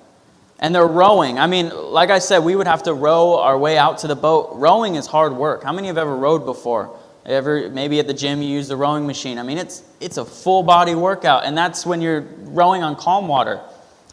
And 0.58 0.74
they're 0.74 0.86
rowing. 0.86 1.38
I 1.38 1.46
mean, 1.46 1.70
like 1.70 2.10
I 2.10 2.20
said, 2.20 2.40
we 2.40 2.56
would 2.56 2.66
have 2.66 2.84
to 2.84 2.94
row 2.94 3.38
our 3.38 3.58
way 3.58 3.76
out 3.76 3.98
to 3.98 4.06
the 4.06 4.16
boat. 4.16 4.50
Rowing 4.54 4.94
is 4.94 5.06
hard 5.06 5.32
work. 5.32 5.64
How 5.64 5.72
many 5.72 5.88
have 5.88 5.98
ever 5.98 6.16
rowed 6.16 6.44
before? 6.44 6.96
Ever 7.26 7.70
maybe 7.70 7.98
at 8.00 8.06
the 8.06 8.14
gym 8.14 8.42
you 8.42 8.48
use 8.48 8.68
the 8.68 8.76
rowing 8.76 9.06
machine. 9.06 9.38
I 9.38 9.42
mean, 9.42 9.58
it's 9.58 9.82
it's 9.98 10.18
a 10.18 10.24
full 10.24 10.62
body 10.62 10.94
workout, 10.94 11.44
and 11.44 11.56
that's 11.56 11.86
when 11.86 12.02
you're 12.02 12.20
rowing 12.20 12.82
on 12.82 12.96
calm 12.96 13.28
water. 13.28 13.60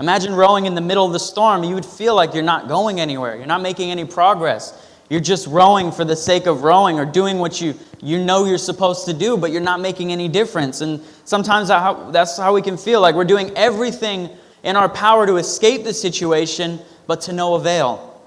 Imagine 0.02 0.34
rowing 0.34 0.66
in 0.66 0.74
the 0.74 0.82
middle 0.82 1.06
of 1.06 1.14
the 1.14 1.20
storm. 1.20 1.64
You 1.64 1.76
would 1.76 1.86
feel 1.86 2.16
like 2.16 2.34
you're 2.34 2.42
not 2.42 2.68
going 2.68 3.00
anywhere. 3.00 3.36
You're 3.36 3.46
not 3.46 3.62
making 3.62 3.92
any 3.92 4.04
progress. 4.04 4.88
You're 5.12 5.20
just 5.20 5.46
rowing 5.46 5.92
for 5.92 6.04
the 6.04 6.16
sake 6.16 6.48
of 6.48 6.64
rowing 6.64 6.98
or 6.98 7.06
doing 7.06 7.38
what 7.38 7.62
you, 7.62 7.76
you 8.02 8.18
know 8.18 8.46
you're 8.46 8.58
supposed 8.58 9.06
to 9.06 9.14
do, 9.14 9.38
but 9.38 9.52
you're 9.52 9.62
not 9.62 9.80
making 9.80 10.12
any 10.12 10.28
difference. 10.28 10.82
And 10.82 11.02
sometimes 11.26 11.68
that's 11.68 12.36
how 12.36 12.52
we 12.52 12.64
can 12.64 12.78
feel 12.78 13.00
like 13.00 13.14
we're 13.14 13.26
doing 13.26 13.52
everything 13.56 14.32
in 14.64 14.76
our 14.76 14.90
power 14.90 15.28
to 15.28 15.36
escape 15.36 15.84
the 15.84 15.94
situation, 15.94 16.80
but 17.06 17.22
to 17.22 17.34
no 17.34 17.54
avail. 17.54 18.20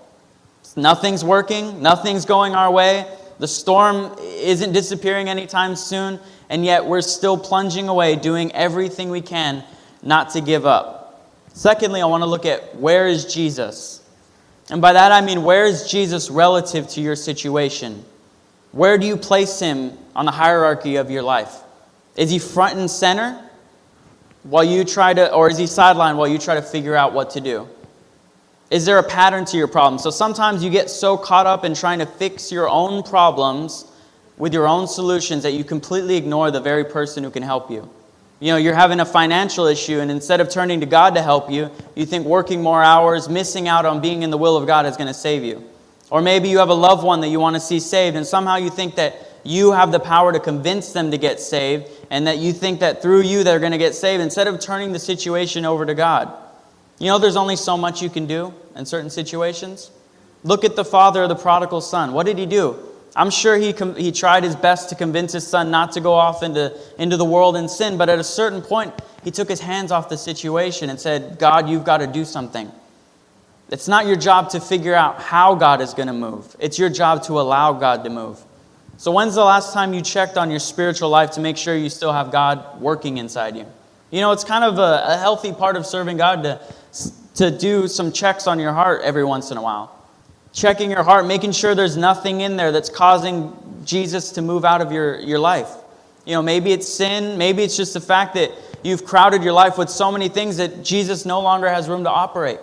Nothing's 0.77 1.25
working, 1.25 1.83
nothing's 1.83 2.25
going 2.25 2.55
our 2.55 2.71
way. 2.71 3.05
The 3.41 3.49
storm 3.49 4.17
isn't 4.21 4.73
disappearing 4.73 5.29
anytime 5.29 5.75
soon, 5.75 6.21
and 6.49 6.65
yet 6.65 6.87
we're 6.87 7.01
still 7.01 7.37
plunging 7.37 7.89
away, 7.89 8.15
doing 8.15 8.53
everything 8.53 9.11
we 9.11 9.23
can 9.23 9.65
not 10.05 10.31
to 10.31 10.41
give 10.41 10.67
up. 10.67 10.94
Secondly, 11.55 12.03
I 12.03 12.07
want 12.07 12.23
to 12.23 12.27
look 12.27 12.45
at 12.45 12.75
where 12.77 13.07
is 13.07 13.33
Jesus? 13.33 14.03
And 14.71 14.83
by 14.83 14.93
that 14.93 15.13
I 15.13 15.21
mean, 15.21 15.45
where 15.45 15.65
is 15.65 15.89
Jesus 15.89 16.29
relative 16.29 16.89
to 16.89 17.01
your 17.01 17.15
situation? 17.15 18.05
Where 18.73 18.99
do 18.99 19.07
you 19.07 19.17
place 19.17 19.61
him 19.61 19.97
on 20.17 20.27
the 20.27 20.33
hierarchy 20.33 20.97
of 20.97 21.13
your 21.13 21.23
life? 21.23 21.63
Is 22.17 22.29
he 22.29 22.41
front 22.41 22.77
and 22.77 22.91
center 22.91 23.41
while 24.43 24.65
you 24.65 24.85
try 24.85 25.15
to, 25.15 25.33
or 25.33 25.49
is 25.49 25.57
he 25.57 25.65
sidelined 25.65 26.17
while 26.17 26.27
you 26.27 26.39
try 26.39 26.57
to 26.57 26.63
figure 26.63 26.97
out 26.97 27.13
what 27.13 27.31
to 27.31 27.41
do? 27.41 27.69
Is 28.73 28.85
there 28.85 28.99
a 28.99 29.05
pattern 29.05 29.45
to 29.47 29.57
your 29.57 29.69
problem? 29.69 30.01
So 30.01 30.11
sometimes 30.11 30.65
you 30.65 30.71
get 30.71 30.91
so 30.91 31.17
caught 31.17 31.47
up 31.47 31.65
in 31.65 31.75
trying 31.75 32.01
to 32.01 32.07
fix 32.07 32.51
your 32.51 32.69
own 32.69 33.05
problems 33.05 33.85
with 34.39 34.53
your 34.53 34.67
own 34.67 34.89
solutions 34.89 35.45
that 35.45 35.53
you 35.53 35.63
completely 35.63 36.17
ignore 36.17 36.51
the 36.51 36.61
very 36.61 36.85
person 36.85 37.23
who 37.23 37.31
can 37.31 37.45
help 37.45 37.71
you. 37.71 37.89
You 38.41 38.53
know, 38.53 38.57
you're 38.57 38.75
having 38.75 39.01
a 39.01 39.05
financial 39.05 39.67
issue, 39.67 40.01
and 40.01 40.11
instead 40.11 40.41
of 40.41 40.51
turning 40.51 40.81
to 40.81 40.87
God 40.87 41.15
to 41.15 41.23
help 41.23 41.51
you, 41.51 41.71
you 41.95 42.05
think 42.05 42.27
working 42.27 42.63
more 42.63 42.83
hours, 42.83 43.29
missing 43.29 43.69
out 43.69 43.87
on 43.87 44.01
being 44.01 44.23
in 44.23 44.31
the 44.31 44.39
will 44.39 44.57
of 44.57 44.67
God 44.67 44.87
is 44.87 44.97
going 44.97 45.07
to 45.07 45.15
save 45.15 45.45
you. 45.45 45.65
Or 46.11 46.21
maybe 46.21 46.49
you 46.49 46.59
have 46.59 46.69
a 46.69 46.75
loved 46.75 47.05
one 47.05 47.21
that 47.23 47.29
you 47.29 47.41
want 47.41 47.55
to 47.57 47.61
see 47.61 47.81
saved, 47.81 48.17
and 48.17 48.27
somehow 48.27 48.57
you 48.57 48.71
think 48.71 48.97
that 48.97 49.17
you 49.45 49.73
have 49.73 49.93
the 49.93 50.01
power 50.01 50.33
to 50.33 50.41
convince 50.41 50.93
them 50.93 51.11
to 51.11 51.19
get 51.19 51.41
saved, 51.41 51.89
and 52.11 52.27
that 52.27 52.39
you 52.39 52.53
think 52.53 52.81
that 52.81 53.01
through 53.01 53.23
you 53.23 53.45
they're 53.45 53.61
going 53.61 53.73
to 53.73 53.79
get 53.79 53.95
saved, 53.95 54.23
instead 54.23 54.49
of 54.49 54.61
turning 54.61 54.93
the 54.93 54.99
situation 54.99 55.65
over 55.65 55.87
to 55.87 55.95
God. 55.95 56.33
You 56.99 57.07
know, 57.07 57.19
there's 57.19 57.37
only 57.37 57.57
so 57.57 57.77
much 57.77 58.03
you 58.03 58.11
can 58.11 58.27
do 58.27 58.53
in 58.77 58.85
certain 58.85 59.11
situations. 59.11 59.91
Look 60.43 60.65
at 60.65 60.77
the 60.77 60.85
father 60.85 61.23
of 61.23 61.29
the 61.29 61.37
prodigal 61.37 61.81
son. 61.81 62.13
What 62.13 62.27
did 62.27 62.39
he 62.39 62.47
do? 62.47 62.79
I'm 63.17 63.31
sure 63.31 63.57
he, 63.57 63.73
com- 63.73 63.95
he 63.95 64.11
tried 64.11 64.43
his 64.43 64.57
best 64.57 64.89
to 64.89 64.95
convince 64.95 65.33
his 65.33 65.47
son 65.47 65.71
not 65.71 65.93
to 65.93 66.01
go 66.01 66.15
off 66.15 66.43
into, 66.43 66.77
into 66.99 67.17
the 67.17 67.25
world 67.25 67.57
and 67.57 67.71
sin, 67.71 67.97
but 67.97 68.09
at 68.09 68.19
a 68.19 68.25
certain 68.25 68.61
point, 68.61 68.93
he 69.23 69.31
took 69.31 69.49
his 69.49 69.61
hands 69.61 69.93
off 69.93 70.09
the 70.09 70.19
situation 70.19 70.91
and 70.91 70.99
said, 70.99 71.39
God, 71.39 71.69
you've 71.69 71.85
got 71.85 71.99
to 71.99 72.07
do 72.07 72.25
something. 72.25 72.71
It's 73.71 73.89
not 73.89 74.07
your 74.07 74.17
job 74.17 74.51
to 74.51 74.61
figure 74.61 74.95
out 74.95 75.21
how 75.21 75.55
God 75.55 75.81
is 75.81 75.95
going 75.95 76.09
to 76.09 76.13
move, 76.13 76.57
it's 76.59 76.79
your 76.79 76.91
job 76.91 77.23
to 77.25 77.41
allow 77.41 77.73
God 77.73 78.05
to 78.05 78.11
move. 78.11 78.43
So, 78.97 79.11
when's 79.11 79.35
the 79.35 79.45
last 79.45 79.73
time 79.73 79.93
you 79.93 80.03
checked 80.03 80.37
on 80.37 80.51
your 80.51 80.61
spiritual 80.61 81.09
life 81.09 81.33
to 81.33 81.41
make 81.41 81.57
sure 81.57 81.77
you 81.77 81.91
still 81.91 82.13
have 82.13 82.31
God 82.31 82.81
working 82.81 83.19
inside 83.19 83.57
you? 83.57 83.67
You 84.11 84.21
know, 84.21 84.31
it's 84.31 84.45
kind 84.45 84.63
of 84.65 84.79
a, 84.79 85.05
a 85.07 85.17
healthy 85.19 85.53
part 85.53 85.77
of 85.77 85.85
serving 85.87 86.19
God 86.19 86.45
to, 86.45 86.61
to 87.37 87.51
do 87.51 87.89
some 87.89 88.13
checks 88.13 88.47
on 88.47 88.61
your 88.61 88.73
heart 88.73 89.03
every 89.03 89.25
once 89.25 89.51
in 89.51 89.57
a 89.57 89.63
while. 89.63 89.91
Checking 90.55 90.91
your 90.91 91.03
heart, 91.03 91.27
making 91.27 91.53
sure 91.53 91.75
there's 91.75 91.97
nothing 91.97 92.41
in 92.41 92.57
there 92.57 92.73
that's 92.73 92.89
causing 92.89 93.53
Jesus 93.85 94.31
to 94.33 94.43
move 94.43 94.65
out 94.65 94.81
of 94.81 94.93
your, 94.93 95.19
your 95.21 95.39
life. 95.39 95.71
You 96.25 96.33
know, 96.33 96.43
maybe 96.43 96.73
it's 96.73 96.91
sin, 96.91 97.37
maybe 97.37 97.63
it's 97.63 97.77
just 97.77 97.93
the 97.93 98.01
fact 98.01 98.35
that 98.35 98.51
you've 98.83 99.05
crowded 99.05 99.43
your 99.43 99.53
life 99.53 99.77
with 99.77 99.91
so 99.91 100.11
many 100.11 100.29
things 100.29 100.57
that 100.57 100.83
Jesus 100.83 101.27
no 101.27 101.41
longer 101.41 101.69
has 101.69 101.89
room 101.89 102.05
to 102.05 102.11
operate. 102.11 102.61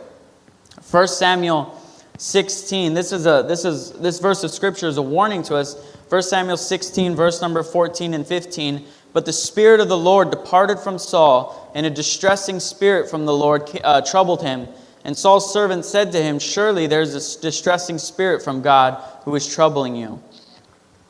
1 0.89 1.07
Samuel 1.09 1.77
16. 2.17 2.93
This 2.93 3.11
is 3.11 3.25
a 3.25 3.45
this 3.47 3.65
is 3.65 3.91
this 3.93 4.19
verse 4.19 4.43
of 4.43 4.51
scripture 4.51 4.87
is 4.87 4.97
a 4.97 5.01
warning 5.01 5.43
to 5.43 5.55
us. 5.55 5.75
1 6.09 6.23
Samuel 6.23 6.57
16 6.57 7.15
verse 7.15 7.41
number 7.41 7.61
14 7.61 8.13
and 8.13 8.25
15. 8.25 8.85
But 9.13 9.25
the 9.25 9.33
spirit 9.33 9.79
of 9.79 9.89
the 9.89 9.97
Lord 9.97 10.31
departed 10.31 10.79
from 10.79 10.97
Saul, 10.97 11.71
and 11.75 11.85
a 11.85 11.89
distressing 11.89 12.59
spirit 12.61 13.09
from 13.09 13.25
the 13.25 13.33
Lord 13.33 13.69
uh, 13.83 14.01
troubled 14.01 14.41
him. 14.41 14.67
And 15.03 15.17
Saul's 15.17 15.51
servant 15.51 15.85
said 15.85 16.11
to 16.11 16.21
him, 16.21 16.39
Surely 16.39 16.87
there's 16.87 17.15
a 17.15 17.41
distressing 17.41 17.97
spirit 17.97 18.43
from 18.43 18.61
God 18.61 19.01
who 19.23 19.35
is 19.35 19.51
troubling 19.51 19.95
you. 19.95 20.21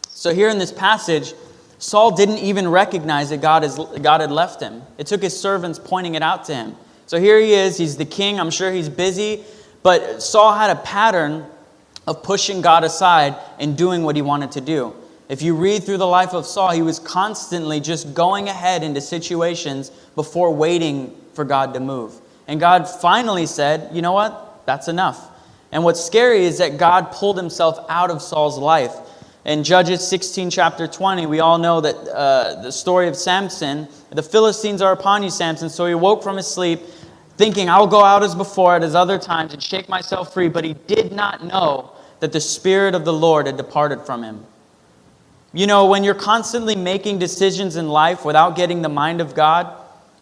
So 0.10 0.33
here 0.33 0.50
in 0.50 0.57
this 0.57 0.71
passage, 0.71 1.33
Saul 1.77 2.15
didn't 2.15 2.38
even 2.38 2.67
recognize 2.67 3.31
that 3.31 3.41
God, 3.41 3.63
is, 3.63 3.77
God 4.01 4.21
had 4.21 4.31
left 4.31 4.62
him. 4.62 4.83
It 4.98 5.07
took 5.07 5.21
his 5.21 5.38
servants 5.38 5.79
pointing 5.79 6.15
it 6.15 6.21
out 6.21 6.45
to 6.45 6.55
him. 6.55 6.75
So 7.07 7.19
here 7.19 7.39
he 7.39 7.53
is, 7.53 7.77
he's 7.77 7.98
the 7.98 8.05
king. 8.05 8.39
I'm 8.39 8.51
sure 8.51 8.71
he's 8.71 8.88
busy. 8.88 9.43
But 9.83 10.21
Saul 10.21 10.53
had 10.53 10.69
a 10.69 10.75
pattern 10.75 11.45
of 12.07 12.24
pushing 12.24 12.62
God 12.62 12.83
aside 12.83 13.36
and 13.60 13.77
doing 13.77 14.03
what 14.03 14.15
he 14.15 14.21
wanted 14.21 14.51
to 14.53 14.62
do. 14.62 14.95
If 15.27 15.41
you 15.41 15.55
read 15.55 15.83
through 15.83 15.98
the 15.98 16.07
life 16.07 16.33
of 16.33 16.45
Saul, 16.45 16.71
he 16.71 16.81
was 16.81 17.00
constantly 17.00 17.79
just 17.79 18.13
going 18.13 18.48
ahead 18.48 18.83
into 18.83 19.01
situations 19.01 19.89
before 20.13 20.53
waiting 20.53 21.15
for 21.33 21.45
God 21.45 21.74
to 21.74 21.79
move. 21.79 22.19
And 22.48 22.60
God 22.60 22.88
finally 22.89 23.45
said, 23.45 23.89
You 23.93 24.01
know 24.01 24.13
what? 24.13 24.63
That's 24.65 24.88
enough. 24.88 25.29
And 25.71 25.83
what's 25.83 26.03
scary 26.03 26.43
is 26.45 26.57
that 26.57 26.77
God 26.77 27.12
pulled 27.12 27.38
himself 27.38 27.86
out 27.89 28.12
of 28.12 28.21
Saul's 28.21 28.57
life. 28.57 28.93
In 29.45 29.63
Judges 29.63 30.07
16, 30.07 30.51
chapter 30.51 30.86
20, 30.86 31.25
we 31.25 31.39
all 31.39 31.57
know 31.57 31.81
that 31.81 31.95
uh, 31.95 32.62
the 32.62 32.71
story 32.71 33.07
of 33.07 33.15
Samson. 33.15 33.88
The 34.12 34.21
Philistines 34.21 34.81
are 34.81 34.91
upon 34.91 35.24
you, 35.24 35.29
Samson. 35.29 35.69
So 35.69 35.86
he 35.88 35.95
woke 35.95 36.21
from 36.21 36.38
his 36.38 36.48
sleep 36.48 36.81
thinking, 37.38 37.69
I'll 37.69 37.88
go 37.88 38.03
out 38.03 38.21
as 38.21 38.36
before 38.36 38.75
at 38.75 38.83
his 38.83 38.93
other 38.93 39.17
times 39.17 39.53
and 39.53 39.63
shake 39.63 39.89
myself 39.89 40.33
free, 40.33 40.48
but 40.48 40.63
he 40.63 40.74
did 40.86 41.12
not 41.12 41.43
know 41.43 41.91
that 42.19 42.31
the 42.31 42.41
Spirit 42.41 42.93
of 42.93 43.03
the 43.03 43.13
Lord 43.13 43.48
had 43.48 43.57
departed 43.57 44.01
from 44.01 44.21
him. 44.21 44.45
You 45.53 45.65
know, 45.65 45.88
when 45.88 46.03
you're 46.03 46.13
constantly 46.13 46.75
making 46.75 47.17
decisions 47.17 47.77
in 47.77 47.89
life 47.89 48.24
without 48.24 48.55
getting 48.55 48.83
the 48.83 48.89
mind 48.89 49.21
of 49.21 49.33
God, 49.33 49.75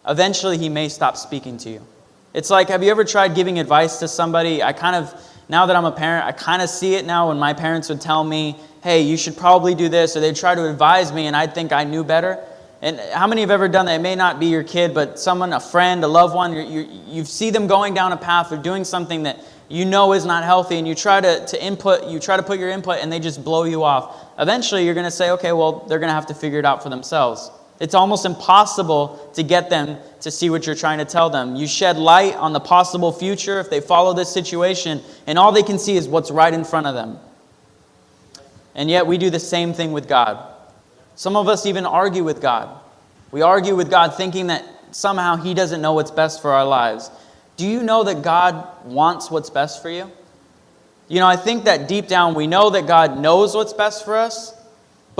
eventually 0.08 0.56
he 0.56 0.70
may 0.70 0.88
stop 0.88 1.16
speaking 1.16 1.58
to 1.58 1.70
you. 1.70 1.86
It's 2.32 2.50
like, 2.50 2.68
have 2.68 2.82
you 2.82 2.90
ever 2.90 3.04
tried 3.04 3.34
giving 3.34 3.58
advice 3.58 3.98
to 3.98 4.08
somebody? 4.08 4.62
I 4.62 4.72
kind 4.72 4.94
of, 4.94 5.12
now 5.48 5.66
that 5.66 5.74
I'm 5.74 5.84
a 5.84 5.92
parent, 5.92 6.26
I 6.26 6.32
kind 6.32 6.62
of 6.62 6.68
see 6.68 6.94
it 6.94 7.04
now 7.04 7.28
when 7.28 7.38
my 7.38 7.52
parents 7.52 7.88
would 7.88 8.00
tell 8.00 8.22
me, 8.22 8.56
hey, 8.84 9.02
you 9.02 9.16
should 9.16 9.36
probably 9.36 9.74
do 9.74 9.88
this, 9.88 10.16
or 10.16 10.20
they'd 10.20 10.36
try 10.36 10.54
to 10.54 10.70
advise 10.70 11.12
me 11.12 11.26
and 11.26 11.34
I'd 11.34 11.54
think 11.54 11.72
I 11.72 11.82
knew 11.82 12.04
better. 12.04 12.38
And 12.82 12.98
how 13.12 13.26
many 13.26 13.40
have 13.42 13.50
ever 13.50 13.68
done 13.68 13.86
that? 13.86 13.96
It 13.96 14.02
may 14.02 14.14
not 14.14 14.40
be 14.40 14.46
your 14.46 14.62
kid, 14.62 14.94
but 14.94 15.18
someone, 15.18 15.52
a 15.52 15.60
friend, 15.60 16.02
a 16.02 16.08
loved 16.08 16.34
one, 16.34 16.54
you, 16.54 16.88
you, 17.06 17.24
see 17.24 17.50
them 17.50 17.66
going 17.66 17.92
down 17.92 18.12
a 18.12 18.16
path 18.16 18.52
or 18.52 18.56
doing 18.56 18.84
something 18.84 19.24
that 19.24 19.40
you 19.68 19.84
know 19.84 20.14
is 20.14 20.24
not 20.24 20.44
healthy, 20.44 20.78
and 20.78 20.88
you 20.88 20.94
try 20.94 21.20
to, 21.20 21.44
to 21.46 21.62
input, 21.62 22.08
you 22.08 22.18
try 22.18 22.38
to 22.38 22.42
put 22.42 22.58
your 22.58 22.70
input, 22.70 22.98
and 23.02 23.12
they 23.12 23.20
just 23.20 23.44
blow 23.44 23.64
you 23.64 23.84
off. 23.84 24.30
Eventually, 24.38 24.84
you're 24.86 24.94
going 24.94 25.04
to 25.04 25.10
say, 25.10 25.30
okay, 25.32 25.52
well, 25.52 25.84
they're 25.88 25.98
going 25.98 26.08
to 26.08 26.14
have 26.14 26.26
to 26.26 26.34
figure 26.34 26.58
it 26.58 26.64
out 26.64 26.82
for 26.82 26.88
themselves. 26.88 27.50
It's 27.80 27.94
almost 27.94 28.26
impossible 28.26 29.30
to 29.34 29.42
get 29.42 29.70
them 29.70 29.96
to 30.20 30.30
see 30.30 30.50
what 30.50 30.66
you're 30.66 30.76
trying 30.76 30.98
to 30.98 31.06
tell 31.06 31.30
them. 31.30 31.56
You 31.56 31.66
shed 31.66 31.96
light 31.96 32.36
on 32.36 32.52
the 32.52 32.60
possible 32.60 33.10
future 33.10 33.58
if 33.58 33.70
they 33.70 33.80
follow 33.80 34.12
this 34.12 34.30
situation, 34.30 35.00
and 35.26 35.38
all 35.38 35.50
they 35.50 35.62
can 35.62 35.78
see 35.78 35.96
is 35.96 36.06
what's 36.06 36.30
right 36.30 36.52
in 36.52 36.62
front 36.62 36.86
of 36.86 36.94
them. 36.94 37.18
And 38.74 38.90
yet, 38.90 39.06
we 39.06 39.16
do 39.16 39.30
the 39.30 39.40
same 39.40 39.72
thing 39.72 39.92
with 39.92 40.08
God. 40.08 40.46
Some 41.16 41.36
of 41.36 41.48
us 41.48 41.66
even 41.66 41.86
argue 41.86 42.22
with 42.22 42.40
God. 42.40 42.68
We 43.32 43.42
argue 43.42 43.74
with 43.74 43.90
God 43.90 44.14
thinking 44.14 44.48
that 44.48 44.64
somehow 44.92 45.36
He 45.36 45.54
doesn't 45.54 45.80
know 45.80 45.94
what's 45.94 46.10
best 46.10 46.42
for 46.42 46.52
our 46.52 46.66
lives. 46.66 47.10
Do 47.56 47.66
you 47.66 47.82
know 47.82 48.04
that 48.04 48.22
God 48.22 48.66
wants 48.84 49.30
what's 49.30 49.50
best 49.50 49.82
for 49.82 49.90
you? 49.90 50.10
You 51.08 51.20
know, 51.20 51.26
I 51.26 51.36
think 51.36 51.64
that 51.64 51.88
deep 51.88 52.08
down 52.08 52.34
we 52.34 52.46
know 52.46 52.70
that 52.70 52.86
God 52.86 53.18
knows 53.18 53.54
what's 53.54 53.72
best 53.72 54.04
for 54.04 54.16
us, 54.16 54.54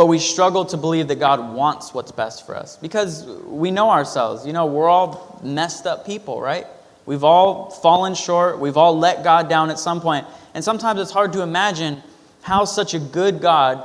but 0.00 0.06
we 0.06 0.18
struggle 0.18 0.64
to 0.64 0.78
believe 0.78 1.08
that 1.08 1.16
God 1.16 1.52
wants 1.52 1.92
what's 1.92 2.10
best 2.10 2.46
for 2.46 2.56
us 2.56 2.78
because 2.78 3.26
we 3.44 3.70
know 3.70 3.90
ourselves. 3.90 4.46
You 4.46 4.54
know, 4.54 4.64
we're 4.64 4.88
all 4.88 5.38
messed 5.44 5.86
up 5.86 6.06
people, 6.06 6.40
right? 6.40 6.66
We've 7.04 7.22
all 7.22 7.68
fallen 7.68 8.14
short. 8.14 8.58
We've 8.58 8.78
all 8.78 8.98
let 8.98 9.22
God 9.22 9.50
down 9.50 9.68
at 9.68 9.78
some 9.78 10.00
point. 10.00 10.26
And 10.54 10.64
sometimes 10.64 11.02
it's 11.02 11.10
hard 11.10 11.34
to 11.34 11.42
imagine 11.42 12.02
how 12.40 12.64
such 12.64 12.94
a 12.94 12.98
good 12.98 13.42
God 13.42 13.84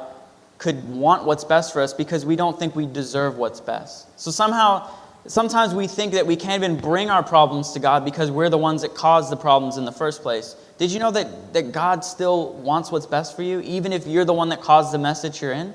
could 0.57 0.87
want 0.87 1.25
what's 1.25 1.43
best 1.43 1.73
for 1.73 1.81
us 1.81 1.93
because 1.93 2.25
we 2.25 2.37
don't 2.37 2.57
think 2.57 2.77
we 2.77 2.85
deserve 2.85 3.35
what's 3.35 3.59
best. 3.59 4.17
So 4.17 4.31
somehow, 4.31 4.89
sometimes 5.27 5.73
we 5.73 5.85
think 5.85 6.13
that 6.13 6.25
we 6.25 6.37
can't 6.37 6.63
even 6.63 6.79
bring 6.79 7.09
our 7.09 7.23
problems 7.23 7.73
to 7.73 7.79
God 7.81 8.05
because 8.05 8.31
we're 8.31 8.49
the 8.49 8.57
ones 8.57 8.83
that 8.83 8.95
caused 8.95 9.33
the 9.33 9.35
problems 9.35 9.75
in 9.75 9.83
the 9.83 9.91
first 9.91 10.21
place. 10.21 10.55
Did 10.77 10.93
you 10.93 10.99
know 10.99 11.11
that, 11.11 11.51
that 11.51 11.73
God 11.73 12.05
still 12.05 12.53
wants 12.53 12.89
what's 12.89 13.05
best 13.05 13.35
for 13.35 13.43
you, 13.43 13.59
even 13.59 13.91
if 13.91 14.07
you're 14.07 14.23
the 14.23 14.33
one 14.33 14.47
that 14.47 14.61
caused 14.61 14.93
the 14.93 14.97
mess 14.97 15.21
that 15.21 15.41
you're 15.41 15.51
in? 15.51 15.73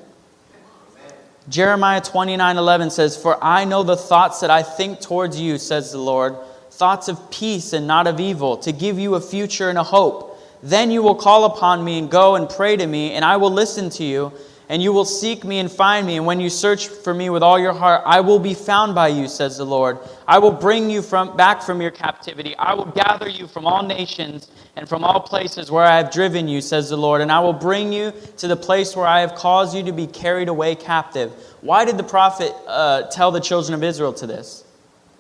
Jeremiah 1.51 2.01
29 2.01 2.57
11 2.57 2.91
says, 2.91 3.17
For 3.17 3.43
I 3.43 3.65
know 3.65 3.83
the 3.83 3.97
thoughts 3.97 4.39
that 4.41 4.51
I 4.51 4.63
think 4.63 5.01
towards 5.01 5.39
you, 5.39 5.59
says 5.59 5.91
the 5.91 5.99
Lord, 5.99 6.37
thoughts 6.71 7.09
of 7.09 7.31
peace 7.33 7.73
and 7.73 7.89
not 7.89 8.07
of 8.07 8.21
evil, 8.21 8.57
to 8.59 8.71
give 8.71 9.01
you 9.01 9.17
a 9.17 9.21
future 9.21 9.69
and 9.69 9.77
a 9.77 9.83
hope. 9.83 10.39
Then 10.63 10.93
you 10.93 11.03
will 11.03 11.17
call 11.17 11.47
upon 11.47 11.83
me 11.83 11.99
and 11.99 12.09
go 12.09 12.37
and 12.37 12.49
pray 12.49 12.77
to 12.77 12.87
me, 12.87 13.13
and 13.15 13.25
I 13.25 13.37
will 13.37 13.51
listen 13.51 13.91
to 13.91 14.05
you 14.05 14.33
and 14.71 14.81
you 14.81 14.93
will 14.93 15.05
seek 15.05 15.43
me 15.43 15.59
and 15.59 15.71
find 15.71 16.07
me. 16.07 16.17
And 16.17 16.25
when 16.25 16.39
you 16.39 16.49
search 16.49 16.87
for 16.87 17.13
me 17.13 17.29
with 17.29 17.43
all 17.43 17.59
your 17.59 17.73
heart, 17.73 18.03
I 18.07 18.21
will 18.21 18.39
be 18.39 18.55
found 18.55 18.95
by 18.95 19.09
you, 19.09 19.27
says 19.27 19.57
the 19.57 19.67
Lord. 19.67 19.99
I 20.29 20.39
will 20.39 20.53
bring 20.53 20.89
you 20.89 21.03
from, 21.03 21.37
back 21.37 21.61
from 21.61 21.83
your 21.83 21.91
captivity. 21.91 22.55
I 22.57 22.75
will 22.75 22.85
gather 22.85 23.29
you 23.29 23.49
from 23.49 23.67
all 23.67 23.83
nations 23.83 24.49
and 24.77 24.89
from 24.89 25.03
all 25.03 25.19
places 25.19 25.73
where 25.73 25.83
I 25.83 25.97
have 25.97 26.13
driven 26.13 26.47
you, 26.47 26.61
says 26.61 26.89
the 26.89 26.97
Lord. 26.97 27.21
And 27.21 27.33
I 27.33 27.41
will 27.41 27.53
bring 27.53 27.93
you 27.93 28.13
to 28.37 28.47
the 28.47 28.55
place 28.55 28.95
where 28.95 29.09
I 29.09 29.23
have 29.23 29.35
caused 29.35 29.75
you 29.75 29.83
to 29.83 29.93
be 29.93 30.07
carried 30.07 30.47
away 30.47 30.77
captive. 30.77 31.33
Why 31.63 31.85
did 31.85 31.97
the 31.97 32.05
prophet 32.05 32.55
uh, 32.69 33.09
tell 33.09 33.33
the 33.33 33.41
children 33.41 33.75
of 33.75 33.83
Israel 33.83 34.13
to 34.13 34.27
this? 34.29 34.63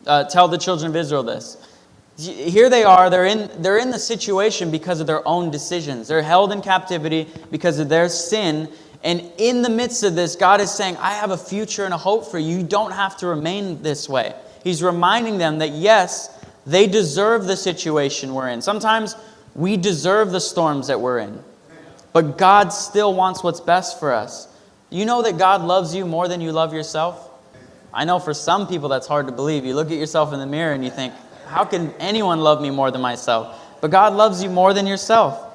Uh, 0.07 0.25
tell 0.31 0.47
the 0.47 0.59
children 0.59 0.93
of 0.93 0.97
Israel 0.97 1.25
this. 1.25 1.57
Here 2.17 2.71
they 2.71 2.85
are, 2.85 3.11
they're 3.11 3.25
in, 3.25 3.51
they're 3.63 3.79
in 3.79 3.91
the 3.91 3.99
situation 3.99 4.71
because 4.71 5.01
of 5.01 5.07
their 5.09 5.27
own 5.27 5.51
decisions. 5.51 6.07
They're 6.07 6.23
held 6.23 6.53
in 6.53 6.61
captivity 6.61 7.29
because 7.51 7.79
of 7.79 7.89
their 7.89 8.09
sin 8.09 8.69
and 9.03 9.33
in 9.39 9.63
the 9.63 9.71
midst 9.71 10.03
of 10.03 10.15
this, 10.15 10.37
God 10.37 10.61
is 10.61 10.71
saying, 10.71 10.97
I 10.99 11.15
have 11.15 11.31
a 11.31 11.37
future 11.37 11.85
and 11.85 11.95
a 11.95 11.99
hope 11.99 12.27
for 12.27 12.39
you. 12.39 12.59
You 12.59 12.63
don't 12.63 12.93
have 12.93 13.17
to 13.19 13.27
remain 13.27 13.83
this 13.83 14.09
way. 14.09 14.35
He's 14.63 14.83
reminding 14.83 15.39
them 15.39 15.59
that, 15.59 15.71
yes, 15.71 16.39
they 16.67 16.87
deserve 16.87 17.47
the 17.47 17.57
situation 17.57 18.35
we're 18.35 18.49
in. 18.49 18.61
Sometimes 18.61 19.17
we 19.55 19.77
deserve 19.77 20.33
the 20.33 20.41
storms 20.41 20.87
that 20.89 21.01
we're 21.01 21.19
in, 21.19 21.43
but 22.13 22.37
God 22.37 22.69
still 22.69 23.15
wants 23.15 23.43
what's 23.43 23.61
best 23.61 23.99
for 23.99 24.13
us. 24.13 24.49
You 24.91 25.07
know 25.07 25.23
that 25.23 25.39
God 25.39 25.63
loves 25.63 25.95
you 25.95 26.05
more 26.05 26.29
than 26.29 26.41
you 26.41 26.53
love 26.53 26.75
yourself? 26.75 27.31
I 27.93 28.05
know 28.05 28.19
for 28.19 28.35
some 28.35 28.69
people 28.69 28.89
that's 28.89 29.07
hard 29.07 29.27
to 29.27 29.33
believe. 29.33 29.65
You 29.65 29.75
look 29.75 29.91
at 29.91 29.97
yourself 29.97 30.33
in 30.33 30.41
the 30.41 30.47
mirror 30.47 30.75
and 30.75 30.85
you 30.85 30.91
think, 30.91 31.15
how 31.47 31.65
can 31.65 31.93
anyone 31.95 32.41
love 32.41 32.61
me 32.61 32.71
more 32.71 32.91
than 32.91 33.01
myself? 33.01 33.81
But 33.81 33.91
God 33.91 34.13
loves 34.13 34.43
you 34.43 34.51
more 34.51 34.75
than 34.75 34.87
yourself. 34.87 35.50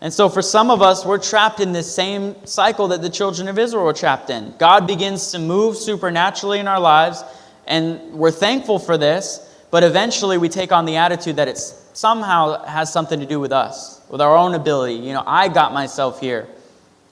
And 0.00 0.12
so, 0.12 0.28
for 0.28 0.42
some 0.42 0.70
of 0.70 0.80
us, 0.80 1.04
we're 1.04 1.18
trapped 1.18 1.58
in 1.58 1.72
this 1.72 1.92
same 1.92 2.36
cycle 2.46 2.88
that 2.88 3.02
the 3.02 3.10
children 3.10 3.48
of 3.48 3.58
Israel 3.58 3.84
were 3.84 3.92
trapped 3.92 4.30
in. 4.30 4.54
God 4.58 4.86
begins 4.86 5.32
to 5.32 5.40
move 5.40 5.76
supernaturally 5.76 6.60
in 6.60 6.68
our 6.68 6.78
lives, 6.78 7.24
and 7.66 8.12
we're 8.12 8.30
thankful 8.30 8.78
for 8.78 8.96
this, 8.96 9.44
but 9.72 9.82
eventually 9.82 10.38
we 10.38 10.48
take 10.48 10.70
on 10.70 10.84
the 10.84 10.96
attitude 10.96 11.36
that 11.36 11.48
it 11.48 11.58
somehow 11.58 12.64
has 12.64 12.92
something 12.92 13.18
to 13.18 13.26
do 13.26 13.40
with 13.40 13.50
us, 13.50 14.00
with 14.08 14.20
our 14.20 14.36
own 14.36 14.54
ability. 14.54 14.94
You 14.94 15.14
know, 15.14 15.24
I 15.26 15.48
got 15.48 15.72
myself 15.72 16.20
here. 16.20 16.46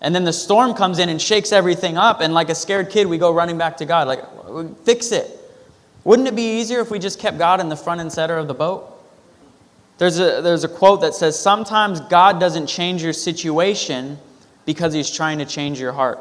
And 0.01 0.15
then 0.15 0.23
the 0.23 0.33
storm 0.33 0.75
comes 0.75 1.01
in 1.01 1.09
and 1.09 1.21
shakes 1.21 1.51
everything 1.51 1.97
up, 1.97 2.21
and 2.21 2.33
like 2.35 2.51
a 2.51 2.55
scared 2.55 2.91
kid, 2.91 3.09
we 3.09 3.19
go 3.19 3.33
running 3.33 3.59
back 3.59 3.79
to 3.79 3.85
God, 3.85 4.07
like, 4.07 4.85
fix 4.85 5.11
it. 5.11 5.29
Wouldn't 6.05 6.29
it 6.29 6.37
be 6.37 6.61
easier 6.61 6.79
if 6.81 6.93
we 6.93 7.01
just 7.01 7.19
kept 7.19 7.37
God 7.37 7.61
in 7.61 7.69
the 7.69 7.77
front 7.77 8.01
and 8.01 8.13
center 8.13 8.37
of 8.37 8.47
the 8.47 8.55
boat? 8.55 8.96
There's 9.99 10.19
a, 10.19 10.43
there's 10.43 10.65
a 10.65 10.69
quote 10.69 11.01
that 11.01 11.15
says, 11.15 11.39
Sometimes 11.39 12.01
God 12.01 12.39
doesn't 12.39 12.67
change 12.67 13.03
your 13.03 13.13
situation 13.13 14.19
because 14.67 14.93
he's 14.93 15.11
trying 15.11 15.39
to 15.39 15.47
change 15.47 15.81
your 15.81 15.93
heart. 15.93 16.21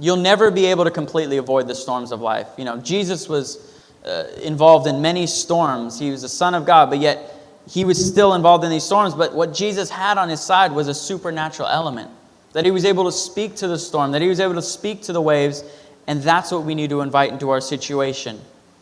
You'll 0.00 0.16
never 0.16 0.50
be 0.50 0.66
able 0.66 0.84
to 0.84 0.90
completely 0.90 1.36
avoid 1.36 1.68
the 1.68 1.74
storms 1.74 2.12
of 2.12 2.20
life. 2.20 2.48
You 2.56 2.64
know, 2.64 2.78
Jesus 2.78 3.28
was 3.28 3.72
uh, 4.04 4.24
involved 4.42 4.86
in 4.86 5.00
many 5.00 5.26
storms. 5.26 5.98
He 5.98 6.10
was 6.10 6.22
the 6.22 6.28
Son 6.28 6.54
of 6.54 6.66
God, 6.66 6.90
but 6.90 6.98
yet 6.98 7.34
he 7.68 7.84
was 7.84 8.04
still 8.04 8.34
involved 8.34 8.64
in 8.64 8.70
these 8.70 8.84
storms. 8.84 9.14
But 9.14 9.34
what 9.34 9.54
Jesus 9.54 9.88
had 9.88 10.18
on 10.18 10.28
his 10.28 10.40
side 10.40 10.72
was 10.72 10.88
a 10.88 10.94
supernatural 10.94 11.68
element 11.68 12.10
that 12.52 12.64
he 12.66 12.70
was 12.70 12.84
able 12.84 13.04
to 13.04 13.12
speak 13.12 13.56
to 13.56 13.68
the 13.68 13.78
storm, 13.78 14.12
that 14.12 14.20
he 14.20 14.28
was 14.28 14.40
able 14.40 14.54
to 14.54 14.62
speak 14.62 15.02
to 15.02 15.12
the 15.12 15.20
waves, 15.20 15.64
and 16.06 16.22
that's 16.22 16.50
what 16.50 16.64
we 16.64 16.74
need 16.74 16.90
to 16.90 17.00
invite 17.00 17.32
into 17.32 17.48
our 17.48 17.60
situation. 17.60 18.38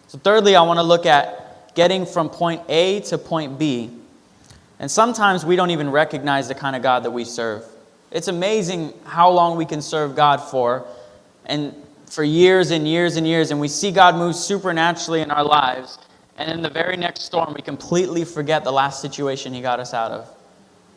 So, 0.08 0.18
thirdly, 0.18 0.56
I 0.56 0.62
want 0.62 0.78
to 0.78 0.82
look 0.82 1.06
at 1.06 1.74
getting 1.76 2.04
from 2.04 2.28
point 2.28 2.62
A 2.68 3.00
to 3.00 3.18
point 3.18 3.58
B 3.58 3.90
And 4.80 4.90
sometimes 4.90 5.44
we 5.44 5.56
don't 5.56 5.70
even 5.70 5.90
recognize 5.90 6.48
the 6.48 6.54
kind 6.54 6.74
of 6.74 6.82
God 6.82 7.04
that 7.04 7.10
we 7.10 7.24
serve. 7.24 7.64
It's 8.10 8.28
amazing 8.28 8.94
how 9.04 9.30
long 9.30 9.56
we 9.56 9.66
can 9.66 9.82
serve 9.82 10.16
God 10.16 10.38
for, 10.38 10.86
and 11.44 11.74
for 12.06 12.24
years 12.24 12.70
and 12.70 12.88
years 12.88 13.16
and 13.16 13.26
years, 13.26 13.50
and 13.50 13.60
we 13.60 13.68
see 13.68 13.92
God 13.92 14.16
move 14.16 14.34
supernaturally 14.34 15.20
in 15.20 15.30
our 15.30 15.44
lives. 15.44 15.98
And 16.38 16.50
in 16.50 16.62
the 16.62 16.70
very 16.70 16.96
next 16.96 17.22
storm, 17.22 17.52
we 17.54 17.60
completely 17.60 18.24
forget 18.24 18.64
the 18.64 18.72
last 18.72 19.02
situation 19.02 19.52
He 19.52 19.60
got 19.60 19.78
us 19.78 19.92
out 19.92 20.12
of. 20.12 20.34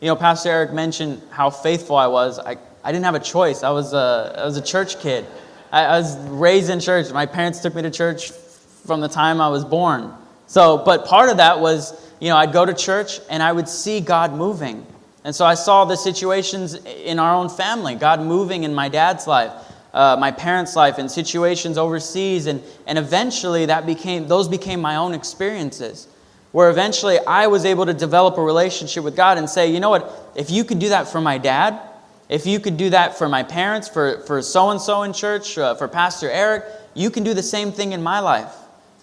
You 0.00 0.08
know, 0.08 0.16
Pastor 0.16 0.48
Eric 0.48 0.72
mentioned 0.72 1.22
how 1.30 1.50
faithful 1.50 1.96
I 1.96 2.06
was. 2.06 2.38
I, 2.38 2.56
I 2.82 2.90
didn't 2.90 3.04
have 3.04 3.14
a 3.14 3.20
choice. 3.20 3.62
I 3.62 3.70
was 3.70 3.92
a, 3.92 4.34
I 4.38 4.44
was 4.46 4.56
a 4.56 4.62
church 4.62 4.98
kid. 4.98 5.26
I, 5.70 5.84
I 5.84 5.98
was 5.98 6.16
raised 6.28 6.70
in 6.70 6.80
church. 6.80 7.12
My 7.12 7.26
parents 7.26 7.60
took 7.60 7.74
me 7.74 7.82
to 7.82 7.90
church 7.90 8.30
from 8.30 9.00
the 9.00 9.08
time 9.08 9.42
I 9.42 9.48
was 9.48 9.64
born. 9.64 10.12
So, 10.46 10.78
but 10.78 11.04
part 11.04 11.28
of 11.28 11.36
that 11.36 11.60
was, 11.60 12.03
you 12.20 12.28
know, 12.28 12.36
I'd 12.36 12.52
go 12.52 12.64
to 12.64 12.74
church 12.74 13.20
and 13.28 13.42
I 13.42 13.52
would 13.52 13.68
see 13.68 14.00
God 14.00 14.32
moving. 14.32 14.86
And 15.24 15.34
so 15.34 15.44
I 15.44 15.54
saw 15.54 15.84
the 15.84 15.96
situations 15.96 16.74
in 16.74 17.18
our 17.18 17.34
own 17.34 17.48
family, 17.48 17.94
God 17.94 18.20
moving 18.20 18.64
in 18.64 18.74
my 18.74 18.88
dad's 18.88 19.26
life, 19.26 19.52
uh, 19.92 20.16
my 20.18 20.30
parents' 20.30 20.76
life, 20.76 20.98
and 20.98 21.10
situations 21.10 21.78
overseas. 21.78 22.46
And, 22.46 22.62
and 22.86 22.98
eventually 22.98 23.66
that 23.66 23.86
became, 23.86 24.28
those 24.28 24.48
became 24.48 24.80
my 24.80 24.96
own 24.96 25.14
experiences. 25.14 26.08
Where 26.52 26.70
eventually 26.70 27.18
I 27.26 27.46
was 27.46 27.64
able 27.64 27.86
to 27.86 27.94
develop 27.94 28.38
a 28.38 28.42
relationship 28.42 29.02
with 29.02 29.16
God 29.16 29.38
and 29.38 29.48
say, 29.48 29.72
you 29.72 29.80
know 29.80 29.90
what, 29.90 30.32
if 30.36 30.50
you 30.50 30.62
could 30.62 30.78
do 30.78 30.90
that 30.90 31.08
for 31.08 31.20
my 31.20 31.38
dad, 31.38 31.80
if 32.28 32.46
you 32.46 32.60
could 32.60 32.76
do 32.76 32.90
that 32.90 33.18
for 33.18 33.28
my 33.28 33.42
parents, 33.42 33.88
for, 33.88 34.20
for 34.20 34.40
so 34.40 34.70
and 34.70 34.80
so 34.80 35.02
in 35.02 35.12
church, 35.12 35.58
uh, 35.58 35.74
for 35.74 35.88
Pastor 35.88 36.30
Eric, 36.30 36.64
you 36.94 37.10
can 37.10 37.24
do 37.24 37.34
the 37.34 37.42
same 37.42 37.72
thing 37.72 37.92
in 37.92 38.02
my 38.02 38.20
life. 38.20 38.54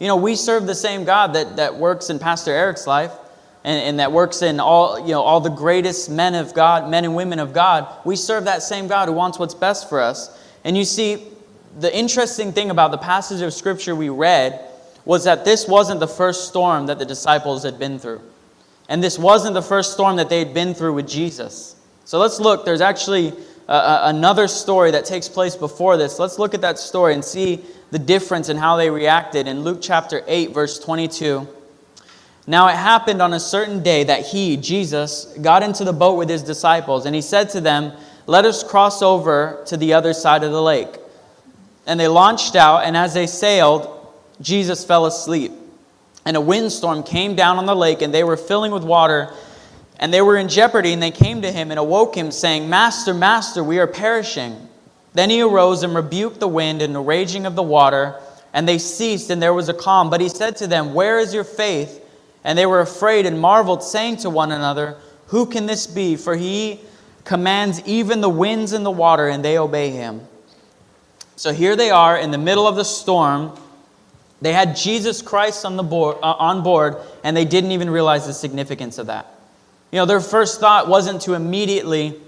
You 0.01 0.08
know, 0.08 0.15
we 0.15 0.36
serve 0.36 0.65
the 0.65 0.74
same 0.74 1.03
God 1.03 1.34
that, 1.36 1.58
that 1.58 1.75
works 1.75 2.10
in 2.10 2.17
Pastor 2.17 2.50
Eric's 2.50 2.88
life 2.88 3.12
and, 3.63 3.79
and 3.84 4.00
that 4.00 4.12
works 4.12 4.41
in 4.41 4.60
all, 4.60 5.00
you 5.00 5.12
know, 5.12 5.22
all 5.22 5.39
the 5.41 5.51
greatest 5.51 6.10
men 6.10 6.34
of 6.34 6.55
God, 6.55 6.89
men 6.89 7.05
and 7.05 7.15
women 7.15 7.38
of 7.38 7.53
God. 7.53 7.88
We 8.03 8.15
serve 8.15 8.46
that 8.46 8.63
same 8.63 8.88
God 8.88 9.10
who 9.10 9.13
wants 9.13 9.38
what's 9.38 9.53
best 9.53 9.89
for 9.89 10.01
us. 10.01 10.43
And 10.63 10.75
you 10.75 10.86
see, 10.86 11.27
the 11.79 11.96
interesting 11.96 12.51
thing 12.51 12.72
about 12.72 12.89
the 12.89 12.98
passage 12.98 13.43
of 13.43 13.53
Scripture 13.53 13.96
we 13.96 14.10
read 14.10 14.67
was 15.05 15.25
that 15.25 15.46
this 15.46 15.67
wasn't 15.67 16.00
the 16.00 16.08
first 16.08 16.48
storm 16.48 16.88
that 16.88 16.98
the 16.98 17.05
disciples 17.05 17.62
had 17.62 17.77
been 17.77 18.00
through. 18.00 18.22
And 18.89 19.03
this 19.03 19.20
wasn't 19.20 19.53
the 19.53 19.62
first 19.62 19.93
storm 19.93 20.15
that 20.15 20.29
they 20.29 20.39
had 20.39 20.51
been 20.51 20.74
through 20.74 20.96
with 20.96 21.08
Jesus. 21.08 21.75
So 22.05 22.17
let's 22.17 22.39
look. 22.39 22.65
There's 22.65 22.81
actually 22.81 23.34
another 23.68 24.48
story 24.48 24.91
that 24.91 25.06
takes 25.06 25.30
place 25.30 25.56
before 25.56 25.98
this. 25.98 26.20
Let's 26.20 26.39
look 26.39 26.53
at 26.53 26.62
that 26.62 26.80
story 26.80 27.13
and 27.13 27.24
see 27.24 27.63
the 27.91 28.00
difference 28.00 28.50
in 28.50 28.58
how 28.58 28.77
they 28.77 28.89
reacted. 28.89 29.48
In 29.48 29.62
Luke 29.62 29.80
chapter 29.82 30.24
8, 30.27 30.51
verse 30.51 30.80
22, 30.80 31.48
now 32.48 32.68
it 32.68 32.75
happened 32.75 33.22
on 33.22 33.34
a 33.34 33.39
certain 33.39 33.84
day 33.84 34.03
that 34.06 34.25
he, 34.25 34.58
Jesus, 34.58 35.25
got 35.41 35.63
into 35.63 35.84
the 35.84 35.94
boat 35.94 36.18
with 36.18 36.30
his 36.30 36.41
disciples, 36.41 37.06
and 37.06 37.13
he 37.13 37.22
said 37.22 37.50
to 37.51 37.62
them, 37.62 37.94
Let 38.25 38.46
us 38.46 38.63
cross 38.63 39.01
over 39.01 39.63
to 39.68 39.77
the 39.77 39.94
other 39.94 40.13
side 40.13 40.44
of 40.44 40.51
the 40.51 40.62
lake. 40.62 40.98
And 41.86 42.00
they 42.00 42.08
launched 42.08 42.56
out, 42.56 42.84
and 42.84 42.98
as 42.98 43.13
they 43.13 43.27
sailed, 43.27 44.13
Jesus 44.41 44.84
fell 44.84 45.06
asleep. 45.06 45.51
And 46.25 46.38
a 46.38 46.41
windstorm 46.41 47.03
came 47.03 47.36
down 47.36 47.58
on 47.58 47.65
the 47.65 47.75
lake, 47.75 48.01
and 48.01 48.13
they 48.13 48.24
were 48.24 48.38
filling 48.38 48.72
with 48.72 48.84
water, 48.84 49.34
and 50.01 50.12
they 50.12 50.22
were 50.22 50.36
in 50.36 50.50
jeopardy. 50.50 50.91
And 50.91 51.01
they 51.01 51.12
came 51.12 51.43
to 51.43 51.51
him 51.51 51.70
and 51.72 51.79
awoke 51.79 52.15
him, 52.15 52.31
saying, 52.31 52.70
Master, 52.70 53.13
Master, 53.13 53.63
we 53.63 53.79
are 53.79 53.88
perishing. 53.88 54.67
Then 55.13 55.29
he 55.29 55.41
arose 55.41 55.84
and 55.84 55.96
rebuked 55.96 56.39
the 56.39 56.48
wind 56.48 56.81
and 56.81 56.93
the 56.93 57.01
raging 57.01 57.46
of 57.46 57.55
the 57.55 57.63
water, 57.63 58.20
and 58.53 58.67
they 58.67 58.77
ceased, 58.77 59.29
and 59.29 59.41
there 59.41 59.53
was 59.53 59.70
a 59.70 59.74
calm. 59.74 60.10
But 60.10 60.22
he 60.22 60.27
said 60.29 60.58
to 60.58 60.67
them, 60.67 60.93
Where 60.93 61.20
is 61.20 61.34
your 61.34 61.43
faith? 61.43 62.00
And 62.43 62.58
they 62.58 62.65
were 62.65 62.81
afraid 62.81 63.25
and 63.25 63.39
marveled, 63.39 63.84
saying 63.84 64.17
to 64.17 64.29
one 64.29 64.51
another, 64.51 64.98
Who 65.27 65.46
can 65.46 65.67
this 65.67 65.86
be? 65.86 66.15
For 66.15 66.36
he 66.36 66.79
commands 67.24 67.81
even 67.86 68.22
the 68.22 68.29
winds 68.29 68.74
and 68.74 68.86
the 68.86 68.91
water, 68.91 69.27
and 69.27 69.46
they 69.46 69.58
obey 69.58 69.91
him. 69.91 70.22
So 71.36 71.53
here 71.53 71.75
they 71.75 71.91
are 71.91 72.17
in 72.17 72.31
the 72.31 72.38
middle 72.38 72.67
of 72.67 72.75
the 72.75 72.86
storm. 72.86 73.58
They 74.41 74.53
had 74.53 74.75
Jesus 74.75 75.22
Christ 75.22 75.65
on, 75.65 75.75
the 75.75 75.84
board, 75.84 76.17
uh, 76.24 76.34
on 76.34 76.63
board, 76.63 76.98
and 77.24 77.38
they 77.38 77.46
didn't 77.46 77.72
even 77.72 77.89
realize 77.89 78.25
the 78.25 78.34
significance 78.34 78.98
of 78.98 79.08
that. 79.08 79.40
You 79.91 79.97
know, 79.97 80.06
their 80.06 80.21
first 80.21 80.60
thought 80.60 80.88
wasn't 80.88 81.21
to 81.23 81.34
immediately 81.34 82.19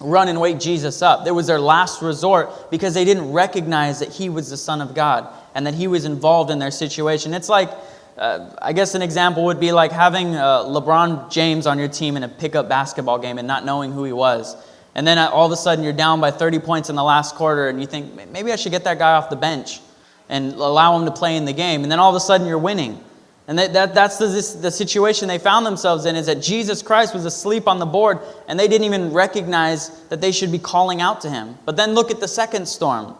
run 0.00 0.28
and 0.28 0.40
wake 0.40 0.60
Jesus 0.60 1.02
up. 1.02 1.26
It 1.26 1.30
was 1.30 1.46
their 1.46 1.58
last 1.58 2.02
resort 2.02 2.70
because 2.70 2.94
they 2.94 3.04
didn't 3.04 3.32
recognize 3.32 4.00
that 4.00 4.12
he 4.12 4.28
was 4.28 4.50
the 4.50 4.56
Son 4.56 4.80
of 4.80 4.94
God 4.94 5.26
and 5.54 5.66
that 5.66 5.74
he 5.74 5.86
was 5.86 6.04
involved 6.04 6.50
in 6.50 6.58
their 6.58 6.70
situation. 6.70 7.34
It's 7.34 7.48
like, 7.48 7.70
uh, 8.16 8.50
I 8.60 8.72
guess 8.72 8.94
an 8.94 9.02
example 9.02 9.44
would 9.46 9.58
be 9.58 9.72
like 9.72 9.90
having 9.90 10.34
uh, 10.34 10.64
LeBron 10.64 11.30
James 11.30 11.66
on 11.66 11.78
your 11.78 11.88
team 11.88 12.16
in 12.16 12.24
a 12.24 12.28
pickup 12.28 12.68
basketball 12.68 13.18
game 13.18 13.38
and 13.38 13.48
not 13.48 13.64
knowing 13.64 13.92
who 13.92 14.04
he 14.04 14.12
was. 14.12 14.56
And 14.94 15.06
then 15.06 15.18
all 15.18 15.46
of 15.46 15.52
a 15.52 15.56
sudden 15.56 15.84
you're 15.84 15.92
down 15.92 16.20
by 16.20 16.30
30 16.30 16.58
points 16.58 16.90
in 16.90 16.96
the 16.96 17.04
last 17.04 17.36
quarter 17.36 17.68
and 17.68 17.80
you 17.80 17.86
think, 17.86 18.14
maybe 18.30 18.52
I 18.52 18.56
should 18.56 18.72
get 18.72 18.84
that 18.84 18.98
guy 18.98 19.14
off 19.14 19.30
the 19.30 19.36
bench 19.36 19.80
and 20.28 20.52
allow 20.52 20.98
him 20.98 21.06
to 21.06 21.12
play 21.12 21.36
in 21.36 21.44
the 21.44 21.52
game. 21.52 21.82
And 21.82 21.90
then 21.90 21.98
all 21.98 22.10
of 22.10 22.16
a 22.16 22.20
sudden 22.20 22.46
you're 22.46 22.58
winning. 22.58 23.02
And 23.48 23.58
that, 23.58 23.72
that, 23.72 23.94
that's 23.94 24.18
the, 24.18 24.28
the 24.60 24.70
situation 24.70 25.26
they 25.26 25.38
found 25.38 25.64
themselves 25.64 26.04
in 26.04 26.16
is 26.16 26.26
that 26.26 26.42
Jesus 26.42 26.82
Christ 26.82 27.14
was 27.14 27.24
asleep 27.24 27.66
on 27.66 27.78
the 27.78 27.86
board 27.86 28.18
and 28.46 28.60
they 28.60 28.68
didn't 28.68 28.84
even 28.84 29.10
recognize 29.12 29.88
that 30.10 30.20
they 30.20 30.32
should 30.32 30.52
be 30.52 30.58
calling 30.58 31.00
out 31.00 31.22
to 31.22 31.30
him. 31.30 31.56
But 31.64 31.74
then 31.74 31.94
look 31.94 32.10
at 32.10 32.20
the 32.20 32.28
second 32.28 32.68
storm. 32.68 33.14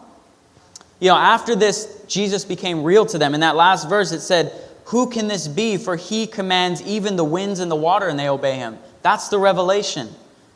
You 0.99 1.09
know, 1.09 1.15
after 1.15 1.55
this, 1.55 2.03
Jesus 2.07 2.45
became 2.45 2.83
real 2.83 3.07
to 3.07 3.17
them. 3.17 3.33
In 3.33 3.39
that 3.39 3.55
last 3.55 3.89
verse, 3.89 4.11
it 4.11 4.19
said, 4.19 4.53
Who 4.85 5.09
can 5.09 5.27
this 5.27 5.47
be? 5.47 5.77
For 5.77 5.95
he 5.95 6.27
commands 6.27 6.83
even 6.83 7.15
the 7.15 7.23
winds 7.23 7.59
and 7.59 7.71
the 7.71 7.75
water 7.75 8.07
and 8.07 8.19
they 8.19 8.29
obey 8.29 8.55
him. 8.55 8.77
That's 9.01 9.29
the 9.29 9.39
revelation. 9.39 10.09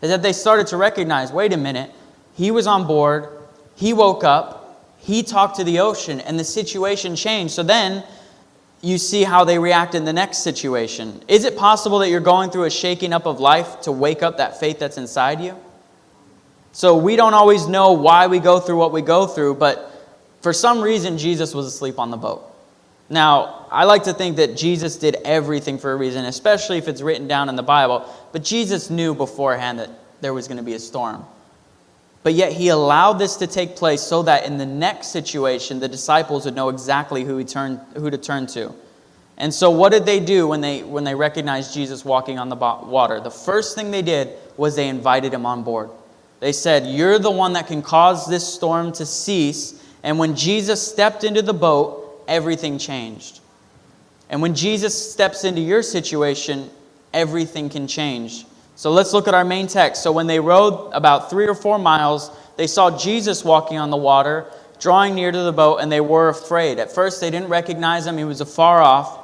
Is 0.04 0.10
that 0.10 0.22
they 0.22 0.34
started 0.34 0.68
to 0.68 0.78
recognize 0.78 1.32
wait 1.32 1.52
a 1.52 1.58
minute, 1.58 1.90
he 2.36 2.52
was 2.52 2.68
on 2.68 2.86
board, 2.86 3.28
he 3.76 3.94
woke 3.94 4.24
up, 4.24 4.94
he 5.00 5.24
talked 5.24 5.56
to 5.56 5.64
the 5.64 5.80
ocean, 5.80 6.20
and 6.20 6.38
the 6.38 6.44
situation 6.44 7.16
changed. 7.16 7.54
So 7.54 7.64
then, 7.64 8.04
you 8.84 8.98
see 8.98 9.24
how 9.24 9.46
they 9.46 9.58
react 9.58 9.96
in 9.96 10.04
the 10.04 10.12
next 10.12 10.40
situation. 10.40 11.24
Is 11.30 11.46
it 11.46 11.56
possible 11.56 12.00
that 12.00 12.10
you're 12.10 12.20
going 12.20 12.50
through 12.50 12.66
a 12.66 12.70
shaking 12.70 13.14
up 13.14 13.26
of 13.26 13.40
life 13.40 13.80
to 13.82 13.94
wake 13.94 14.22
up 14.22 14.38
that 14.38 14.60
faith 14.60 14.78
that's 14.78 14.98
inside 14.98 15.40
you? 15.40 15.56
So 16.74 16.98
we 16.98 17.16
don't 17.16 17.34
always 17.34 17.66
know 17.66 17.94
why 17.94 18.28
we 18.28 18.40
go 18.40 18.60
through 18.60 18.76
what 18.78 18.92
we 18.92 19.02
go 19.02 19.26
through, 19.26 19.56
but 19.56 19.90
for 20.42 20.52
some 20.52 20.82
reason, 20.82 21.18
Jesus 21.18 21.56
was 21.56 21.66
asleep 21.66 21.98
on 21.98 22.12
the 22.12 22.18
boat. 22.18 22.44
Now, 23.10 23.68
I 23.72 23.86
like 23.86 24.04
to 24.04 24.14
think 24.14 24.36
that 24.36 24.58
Jesus 24.58 24.98
did 24.98 25.16
everything 25.24 25.78
for 25.78 25.94
a 25.94 25.96
reason, 25.96 26.26
especially 26.26 26.78
if 26.78 26.90
it's 26.90 27.02
written 27.02 27.26
down 27.28 27.48
in 27.48 27.56
the 27.56 27.64
Bible, 27.64 28.06
but 28.34 28.44
Jesus 28.44 28.90
knew 28.90 29.16
beforehand 29.16 29.80
that 29.80 29.92
there 30.20 30.34
was 30.34 30.50
going 30.50 30.58
to 30.58 30.64
be 30.64 30.74
a 30.74 30.80
storm. 30.80 31.24
But 32.24 32.34
yet 32.34 32.54
he 32.54 32.70
allowed 32.70 33.14
this 33.14 33.36
to 33.38 33.48
take 33.48 33.76
place 33.76 34.02
so 34.02 34.24
that 34.24 34.46
in 34.46 34.58
the 34.58 34.66
next 34.66 35.08
situation, 35.08 35.80
the 35.80 35.90
disciples 35.90 36.46
would 36.46 36.56
know 36.56 36.70
exactly 36.70 37.26
who, 37.26 37.38
he 37.38 37.44
turned, 37.44 37.80
who 37.96 38.10
to 38.10 38.18
turn 38.18 38.48
to. 38.48 38.74
And 39.38 39.54
so, 39.54 39.70
what 39.72 39.92
did 39.92 40.06
they 40.06 40.20
do 40.20 40.48
when 40.48 40.62
they, 40.62 40.84
when 40.84 41.04
they 41.04 41.16
recognized 41.16 41.74
Jesus 41.74 42.06
walking 42.06 42.40
on 42.40 42.50
the 42.50 42.56
water? 42.56 43.20
The 43.20 43.32
first 43.32 43.76
thing 43.76 43.92
they 43.92 44.02
did 44.02 44.30
was 44.58 44.76
they 44.76 44.88
invited 44.88 45.34
him 45.34 45.46
on 45.46 45.64
board. 45.64 45.90
They 46.40 46.52
said, 46.52 46.86
You're 46.86 47.20
the 47.20 47.32
one 47.32 47.54
that 47.54 47.68
can 47.68 47.82
cause 47.82 48.28
this 48.28 48.48
storm 48.48 48.92
to 48.94 49.06
cease. 49.06 49.82
And 50.04 50.20
when 50.20 50.36
Jesus 50.36 50.86
stepped 50.86 51.24
into 51.24 51.42
the 51.42 51.54
boat, 51.54 52.24
everything 52.28 52.78
changed. 52.78 53.40
And 54.30 54.42
when 54.42 54.54
Jesus 54.54 55.12
steps 55.12 55.44
into 55.44 55.62
your 55.62 55.82
situation, 55.82 56.70
everything 57.14 57.70
can 57.70 57.88
change. 57.88 58.46
So 58.76 58.92
let's 58.92 59.14
look 59.14 59.28
at 59.28 59.34
our 59.34 59.46
main 59.46 59.68
text. 59.68 60.04
So 60.04 60.12
when 60.12 60.28
they 60.28 60.40
rowed 60.40 60.92
about 60.94 61.30
three 61.30 61.48
or 61.48 61.56
four 61.56 61.78
miles, 61.78 62.32
they 62.58 62.68
saw 62.68 62.98
Jesus 62.98 63.44
walking 63.44 63.78
on 63.78 63.90
the 63.90 63.98
water, 63.98 64.46
drawing 64.80 65.16
near 65.16 65.32
to 65.32 65.44
the 65.44 65.52
boat, 65.52 65.78
and 65.78 65.92
they 65.92 66.02
were 66.02 66.30
afraid. 66.30 66.80
At 66.80 66.92
first, 66.92 67.22
they 67.22 67.30
didn't 67.30 67.50
recognize 67.50 68.06
him, 68.06 68.18
he 68.18 68.24
was 68.24 68.42
afar 68.42 68.82
off. 68.82 69.20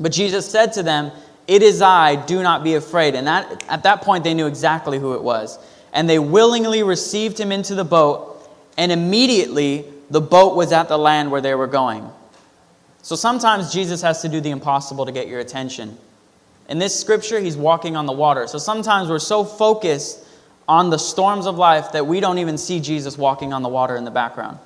But 0.00 0.12
Jesus 0.12 0.50
said 0.50 0.72
to 0.74 0.82
them, 0.82 1.10
It 1.46 1.62
is 1.62 1.82
I, 1.82 2.16
do 2.16 2.42
not 2.42 2.64
be 2.64 2.74
afraid. 2.74 3.14
And 3.14 3.26
that, 3.26 3.64
at 3.68 3.82
that 3.82 4.02
point, 4.02 4.24
they 4.24 4.34
knew 4.34 4.46
exactly 4.46 4.98
who 4.98 5.14
it 5.14 5.22
was. 5.22 5.58
And 5.92 6.08
they 6.08 6.18
willingly 6.18 6.82
received 6.82 7.38
him 7.38 7.52
into 7.52 7.74
the 7.74 7.84
boat, 7.84 8.48
and 8.76 8.92
immediately 8.92 9.84
the 10.10 10.20
boat 10.20 10.56
was 10.56 10.72
at 10.72 10.88
the 10.88 10.98
land 10.98 11.30
where 11.30 11.40
they 11.40 11.54
were 11.54 11.66
going. 11.66 12.10
So 13.02 13.16
sometimes 13.16 13.72
Jesus 13.72 14.02
has 14.02 14.22
to 14.22 14.28
do 14.28 14.40
the 14.40 14.50
impossible 14.50 15.06
to 15.06 15.12
get 15.12 15.28
your 15.28 15.40
attention. 15.40 15.96
In 16.68 16.78
this 16.78 16.98
scripture, 16.98 17.40
he's 17.40 17.56
walking 17.56 17.96
on 17.96 18.06
the 18.06 18.12
water. 18.12 18.46
So 18.46 18.58
sometimes 18.58 19.08
we're 19.08 19.18
so 19.18 19.44
focused 19.44 20.24
on 20.68 20.90
the 20.90 20.98
storms 20.98 21.46
of 21.46 21.56
life 21.56 21.92
that 21.92 22.06
we 22.06 22.20
don't 22.20 22.38
even 22.38 22.58
see 22.58 22.78
Jesus 22.78 23.16
walking 23.16 23.54
on 23.54 23.62
the 23.62 23.70
water 23.70 23.96
in 23.96 24.04
the 24.04 24.10
background. 24.10 24.58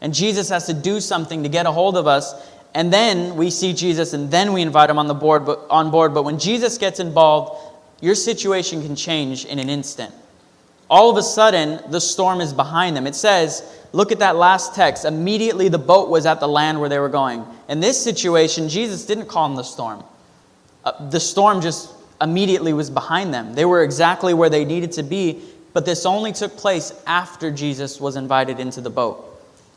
And 0.00 0.12
Jesus 0.12 0.48
has 0.48 0.66
to 0.66 0.74
do 0.74 1.00
something 1.00 1.44
to 1.44 1.48
get 1.48 1.66
a 1.66 1.72
hold 1.72 1.96
of 1.96 2.08
us. 2.08 2.34
And 2.74 2.92
then 2.92 3.36
we 3.36 3.50
see 3.50 3.72
Jesus 3.72 4.14
and 4.14 4.30
then 4.30 4.52
we 4.52 4.62
invite 4.62 4.90
him 4.90 4.98
on, 4.98 5.06
the 5.06 5.14
board, 5.14 5.46
but, 5.46 5.64
on 5.70 5.92
board. 5.92 6.12
But 6.12 6.24
when 6.24 6.40
Jesus 6.40 6.76
gets 6.76 6.98
involved, 6.98 7.60
your 8.00 8.16
situation 8.16 8.82
can 8.82 8.96
change 8.96 9.44
in 9.44 9.60
an 9.60 9.70
instant. 9.70 10.12
All 10.90 11.08
of 11.08 11.16
a 11.16 11.22
sudden, 11.22 11.80
the 11.90 12.00
storm 12.00 12.40
is 12.40 12.52
behind 12.52 12.96
them. 12.96 13.06
It 13.06 13.14
says, 13.14 13.62
look 13.92 14.10
at 14.10 14.18
that 14.18 14.34
last 14.34 14.74
text. 14.74 15.04
Immediately 15.04 15.68
the 15.68 15.78
boat 15.78 16.10
was 16.10 16.26
at 16.26 16.40
the 16.40 16.48
land 16.48 16.80
where 16.80 16.88
they 16.88 16.98
were 16.98 17.08
going. 17.08 17.46
In 17.68 17.78
this 17.78 18.02
situation, 18.02 18.68
Jesus 18.68 19.06
didn't 19.06 19.26
calm 19.26 19.54
the 19.54 19.62
storm 19.62 20.02
uh, 20.84 21.08
the 21.08 21.20
storm 21.20 21.60
just 21.60 21.92
immediately 22.20 22.72
was 22.72 22.90
behind 22.90 23.32
them. 23.32 23.54
They 23.54 23.64
were 23.64 23.82
exactly 23.82 24.34
where 24.34 24.50
they 24.50 24.64
needed 24.64 24.92
to 24.92 25.02
be, 25.02 25.42
but 25.72 25.84
this 25.84 26.06
only 26.06 26.32
took 26.32 26.56
place 26.56 26.92
after 27.06 27.50
Jesus 27.50 28.00
was 28.00 28.16
invited 28.16 28.60
into 28.60 28.80
the 28.80 28.90
boat. 28.90 29.30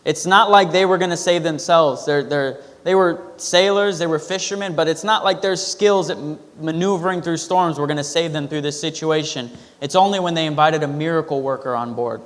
It's 0.05 0.25
not 0.25 0.49
like 0.49 0.71
they 0.71 0.85
were 0.85 0.97
going 0.97 1.09
to 1.09 1.17
save 1.17 1.43
themselves. 1.43 2.05
They're, 2.05 2.23
they're, 2.23 2.61
they 2.83 2.95
were 2.95 3.21
sailors, 3.35 3.99
they 3.99 4.07
were 4.07 4.19
fishermen, 4.19 4.75
but 4.75 4.87
it's 4.87 5.03
not 5.03 5.25
like 5.25 5.41
their 5.41 5.57
skills 5.57 6.09
at 6.09 6.17
maneuvering 6.61 7.21
through 7.21 7.37
storms 7.37 7.77
were 7.77 7.87
going 7.87 7.97
to 7.97 8.03
save 8.03 8.31
them 8.31 8.47
through 8.47 8.61
this 8.61 8.79
situation. 8.79 9.51
It's 9.81 9.95
only 9.95 10.21
when 10.21 10.33
they 10.33 10.45
invited 10.45 10.83
a 10.83 10.87
miracle 10.87 11.41
worker 11.41 11.75
on 11.75 11.93
board. 11.93 12.21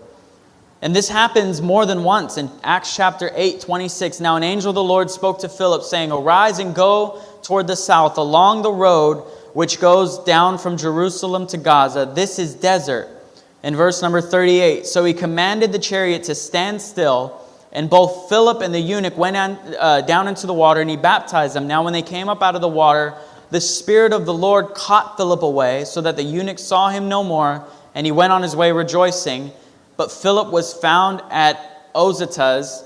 And 0.83 0.95
this 0.95 1.09
happens 1.09 1.61
more 1.61 1.85
than 1.85 2.03
once 2.03 2.37
in 2.37 2.49
Acts 2.63 2.95
chapter 2.95 3.31
8, 3.33 3.61
26. 3.61 4.19
Now, 4.19 4.35
an 4.35 4.43
angel 4.43 4.69
of 4.69 4.75
the 4.75 4.83
Lord 4.83 5.11
spoke 5.11 5.39
to 5.39 5.49
Philip, 5.49 5.83
saying, 5.83 6.11
Arise 6.11 6.59
and 6.59 6.73
go 6.73 7.21
toward 7.43 7.67
the 7.67 7.75
south 7.75 8.17
along 8.17 8.61
the 8.61 8.71
road 8.71 9.23
which 9.53 9.79
goes 9.79 10.19
down 10.19 10.57
from 10.57 10.77
Jerusalem 10.77 11.47
to 11.47 11.57
Gaza. 11.57 12.11
This 12.13 12.39
is 12.39 12.55
desert. 12.55 13.09
In 13.63 13.75
verse 13.75 14.01
number 14.01 14.21
38, 14.21 14.87
so 14.87 15.03
he 15.03 15.13
commanded 15.13 15.71
the 15.71 15.79
chariot 15.79 16.23
to 16.23 16.35
stand 16.35 16.81
still, 16.81 17.39
and 17.71 17.89
both 17.89 18.27
Philip 18.27 18.61
and 18.61 18.73
the 18.73 18.79
eunuch 18.79 19.15
went 19.17 19.37
on, 19.37 19.57
uh, 19.79 20.01
down 20.01 20.27
into 20.27 20.47
the 20.47 20.53
water, 20.53 20.81
and 20.81 20.89
he 20.89 20.97
baptized 20.97 21.55
them. 21.55 21.67
Now, 21.67 21.83
when 21.83 21.93
they 21.93 22.01
came 22.01 22.27
up 22.27 22.41
out 22.41 22.55
of 22.55 22.61
the 22.61 22.67
water, 22.67 23.13
the 23.51 23.61
Spirit 23.61 24.13
of 24.13 24.25
the 24.25 24.33
Lord 24.33 24.73
caught 24.73 25.15
Philip 25.15 25.43
away, 25.43 25.85
so 25.85 26.01
that 26.01 26.15
the 26.15 26.23
eunuch 26.23 26.57
saw 26.57 26.89
him 26.89 27.07
no 27.07 27.23
more, 27.23 27.63
and 27.93 28.05
he 28.05 28.11
went 28.11 28.33
on 28.33 28.41
his 28.41 28.55
way 28.55 28.71
rejoicing. 28.71 29.51
But 29.95 30.11
Philip 30.11 30.51
was 30.51 30.73
found 30.73 31.21
at 31.29 31.59
Azotus, 31.93 32.83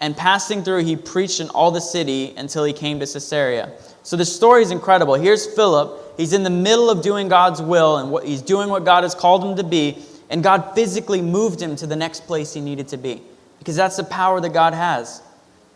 and 0.00 0.16
passing 0.16 0.62
through, 0.62 0.84
he 0.84 0.96
preached 0.96 1.40
in 1.40 1.48
all 1.50 1.70
the 1.70 1.80
city 1.80 2.34
until 2.36 2.64
he 2.64 2.72
came 2.72 3.00
to 3.00 3.06
Caesarea. 3.06 3.72
So 4.02 4.16
the 4.16 4.24
story 4.24 4.62
is 4.62 4.70
incredible. 4.70 5.14
Here's 5.14 5.46
Philip. 5.46 6.14
He's 6.16 6.32
in 6.32 6.42
the 6.42 6.50
middle 6.50 6.88
of 6.88 7.02
doing 7.02 7.28
God's 7.28 7.60
will, 7.60 7.98
and 7.98 8.10
what, 8.10 8.24
he's 8.24 8.42
doing 8.42 8.68
what 8.68 8.84
God 8.84 9.02
has 9.02 9.14
called 9.14 9.44
him 9.44 9.56
to 9.56 9.64
be, 9.64 9.98
and 10.30 10.42
God 10.42 10.74
physically 10.74 11.20
moved 11.20 11.60
him 11.60 11.76
to 11.76 11.86
the 11.86 11.96
next 11.96 12.26
place 12.26 12.52
he 12.52 12.60
needed 12.60 12.88
to 12.88 12.96
be. 12.96 13.22
Because 13.58 13.76
that's 13.76 13.96
the 13.96 14.04
power 14.04 14.40
that 14.40 14.52
God 14.52 14.72
has 14.72 15.22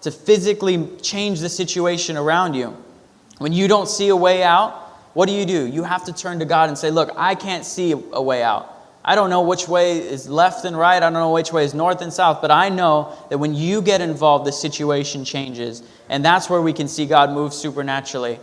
to 0.02 0.10
physically 0.10 0.88
change 1.00 1.40
the 1.40 1.48
situation 1.48 2.16
around 2.16 2.54
you. 2.54 2.76
When 3.38 3.52
you 3.52 3.68
don't 3.68 3.88
see 3.88 4.08
a 4.08 4.16
way 4.16 4.42
out, 4.42 4.72
what 5.14 5.26
do 5.26 5.34
you 5.34 5.44
do? 5.44 5.66
You 5.66 5.82
have 5.82 6.04
to 6.04 6.12
turn 6.12 6.38
to 6.38 6.44
God 6.44 6.68
and 6.68 6.78
say, 6.78 6.90
Look, 6.90 7.10
I 7.16 7.34
can't 7.34 7.64
see 7.64 7.92
a 7.92 8.22
way 8.22 8.42
out. 8.42 8.71
I 9.04 9.16
don't 9.16 9.30
know 9.30 9.42
which 9.42 9.66
way 9.66 9.98
is 9.98 10.28
left 10.28 10.64
and 10.64 10.78
right. 10.78 10.96
I 10.96 11.00
don't 11.00 11.14
know 11.14 11.32
which 11.32 11.52
way 11.52 11.64
is 11.64 11.74
north 11.74 12.02
and 12.02 12.12
south, 12.12 12.40
but 12.40 12.52
I 12.52 12.68
know 12.68 13.16
that 13.30 13.38
when 13.38 13.52
you 13.52 13.82
get 13.82 14.00
involved, 14.00 14.46
the 14.46 14.52
situation 14.52 15.24
changes. 15.24 15.82
And 16.08 16.24
that's 16.24 16.48
where 16.48 16.62
we 16.62 16.72
can 16.72 16.86
see 16.86 17.06
God 17.06 17.30
move 17.30 17.52
supernaturally. 17.52 18.38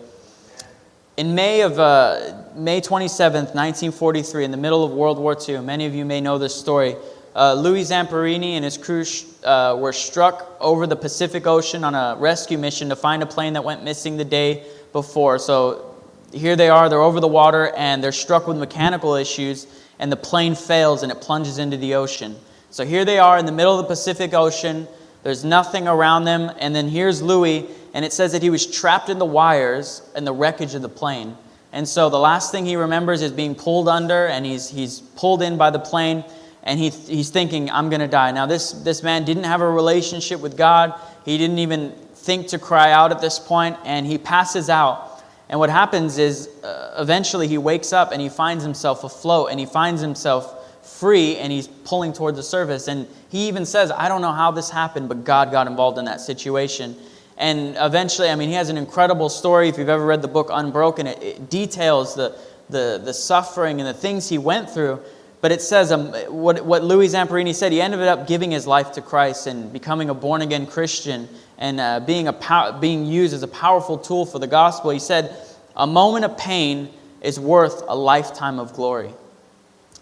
In 1.16 1.34
May 1.34 1.62
of 1.62 1.80
uh, 1.80 2.44
May 2.56 2.82
27th, 2.82 3.56
1943, 3.56 4.46
in 4.46 4.52
the 4.52 4.58
middle 4.58 4.84
of 4.84 4.92
World 4.92 5.18
War 5.18 5.38
II, 5.48 5.62
many 5.62 5.86
of 5.86 5.96
you 5.96 6.04
may 6.04 6.20
know 6.20 6.38
this 6.38 6.56
story. 6.56 6.96
Uh, 7.36 7.54
Louis 7.54 7.84
Zamperini 7.84 8.54
and 8.54 8.66
his 8.66 8.78
crew 8.78 9.06
uh, 9.46 9.78
were 9.80 9.94
struck 9.94 10.58
over 10.60 10.88
the 10.88 10.96
Pacific 10.96 11.48
Ocean 11.48 11.86
on 11.86 11.96
a 11.96 12.18
rescue 12.20 12.58
mission 12.58 12.90
to 12.90 12.96
find 12.96 13.24
a 13.24 13.26
plane 13.26 13.54
that 13.54 13.64
went 13.64 13.84
missing 13.84 14.18
the 14.18 14.26
day 14.26 14.66
before. 14.92 15.40
So 15.40 15.96
here 16.34 16.56
they 16.58 16.70
are, 16.70 16.90
they're 16.90 17.00
over 17.00 17.20
the 17.20 17.28
water, 17.28 17.72
and 17.78 18.04
they're 18.04 18.12
struck 18.12 18.48
with 18.48 18.58
mechanical 18.58 19.16
issues 19.16 19.68
and 20.00 20.12
the 20.12 20.18
plane 20.18 20.56
fails 20.56 21.04
and 21.04 21.12
it 21.12 21.22
plunges 21.22 21.58
into 21.60 21.78
the 21.78 21.96
ocean. 21.96 22.36
So 22.72 22.86
here 22.86 23.06
they 23.06 23.20
are 23.20 23.38
in 23.38 23.46
the 23.46 23.52
middle 23.52 23.78
of 23.78 23.86
the 23.86 23.88
Pacific 23.88 24.34
Ocean. 24.34 24.88
There's 25.24 25.44
nothing 25.44 25.88
around 25.88 26.26
them. 26.26 26.52
And 26.60 26.74
then 26.74 26.88
here's 26.88 27.22
Louis, 27.22 27.68
and 27.94 28.06
it 28.06 28.14
says 28.14 28.32
that 28.32 28.42
he 28.42 28.50
was 28.50 28.66
trapped 28.66 29.10
in 29.10 29.20
the 29.20 29.26
wires 29.26 30.02
and 30.16 30.26
the 30.26 30.34
wreckage 30.34 30.76
of 30.76 30.82
the 30.82 30.90
plane. 30.90 31.36
And 31.72 31.88
so 31.88 32.10
the 32.10 32.20
last 32.20 32.52
thing 32.52 32.66
he 32.66 32.76
remembers 32.76 33.22
is 33.22 33.32
being 33.32 33.56
pulled 33.56 33.88
under, 33.88 34.28
and 34.28 34.46
he's, 34.46 34.70
he's 34.70 35.02
pulled 35.02 35.42
in 35.42 35.58
by 35.58 35.70
the 35.70 35.80
plane, 35.80 36.24
and 36.64 36.80
he, 36.80 36.90
he's 36.90 37.30
thinking, 37.30 37.70
I'm 37.70 37.90
going 37.90 38.02
to 38.02 38.08
die. 38.08 38.32
Now, 38.32 38.46
this, 38.46 38.72
this 38.72 39.04
man 39.04 39.24
didn't 39.26 39.44
have 39.44 39.62
a 39.62 39.70
relationship 39.70 40.40
with 40.40 40.58
God. 40.58 41.00
He 41.26 41.38
didn't 41.38 41.60
even 41.60 41.92
think 42.14 42.48
to 42.48 42.60
cry 42.60 42.92
out 42.92 43.12
at 43.12 43.22
this 43.22 43.40
point, 43.40 43.78
and 43.86 44.06
he 44.06 44.18
passes 44.18 44.70
out. 44.70 45.09
And 45.50 45.60
what 45.60 45.70
happens 45.70 46.18
is 46.20 46.48
uh, 46.64 46.96
eventually 47.00 47.48
he 47.48 47.58
wakes 47.58 47.92
up 47.92 48.12
and 48.12 48.22
he 48.22 48.30
finds 48.30 48.64
himself 48.64 49.04
afloat 49.04 49.50
and 49.50 49.60
he 49.60 49.66
finds 49.66 50.00
himself 50.00 50.56
free 50.86 51.38
and 51.38 51.52
he's 51.52 51.68
pulling 51.68 52.14
toward 52.14 52.36
the 52.36 52.44
surface. 52.44 52.88
And 52.88 53.08
he 53.30 53.48
even 53.48 53.66
says, 53.66 53.92
I 53.92 54.08
don't 54.08 54.22
know 54.22 54.32
how 54.32 54.52
this 54.52 54.70
happened, 54.70 55.10
but 55.10 55.24
God 55.24 55.52
got 55.52 55.66
involved 55.66 55.98
in 55.98 56.06
that 56.06 56.22
situation. 56.22 56.96
And 57.38 57.76
eventually, 57.80 58.30
I 58.30 58.36
mean, 58.36 58.50
he 58.50 58.56
has 58.56 58.70
an 58.70 58.78
incredible 58.78 59.30
story. 59.30 59.70
If 59.70 59.78
you've 59.78 59.90
ever 59.90 60.06
read 60.06 60.22
the 60.22 60.28
book 60.28 60.50
Unbroken, 60.52 61.08
it, 61.08 61.24
it 61.24 61.50
details 61.50 62.14
the, 62.14 62.38
the, 62.70 63.02
the 63.04 63.14
suffering 63.14 63.80
and 63.80 63.88
the 63.88 63.94
things 63.94 64.30
he 64.30 64.38
went 64.38 64.70
through. 64.70 65.00
But 65.42 65.52
it 65.52 65.62
says 65.62 65.92
um, 65.92 66.12
what, 66.28 66.66
what 66.66 66.84
Louis 66.84 67.10
Zamperini 67.10 67.56
said, 67.56 67.72
he 67.72 67.82
ended 67.82 68.02
up 68.02 68.28
giving 68.28 68.52
his 68.52 68.68
life 68.68 68.92
to 68.94 69.02
Christ 69.02 69.48
and 69.48 69.72
becoming 69.72 70.10
a 70.10 70.14
born 70.14 70.42
again 70.42 70.66
Christian 70.66 71.30
and 71.58 71.80
uh, 71.80 72.02
being, 72.02 72.28
a 72.28 72.34
pow- 72.34 72.78
being 72.78 73.06
used 73.06 73.34
as 73.34 73.44
a 73.44 73.48
powerful 73.48 73.98
tool 73.98 74.26
for 74.26 74.40
the 74.40 74.48
gospel. 74.48 74.90
He 74.90 75.00
said, 75.00 75.36
A 75.78 75.88
moment 75.88 76.26
of 76.26 76.38
pain 76.38 76.90
is 77.22 77.40
worth 77.40 77.84
a 77.88 77.96
lifetime 77.96 78.60
of 78.60 78.74
glory. 78.74 79.14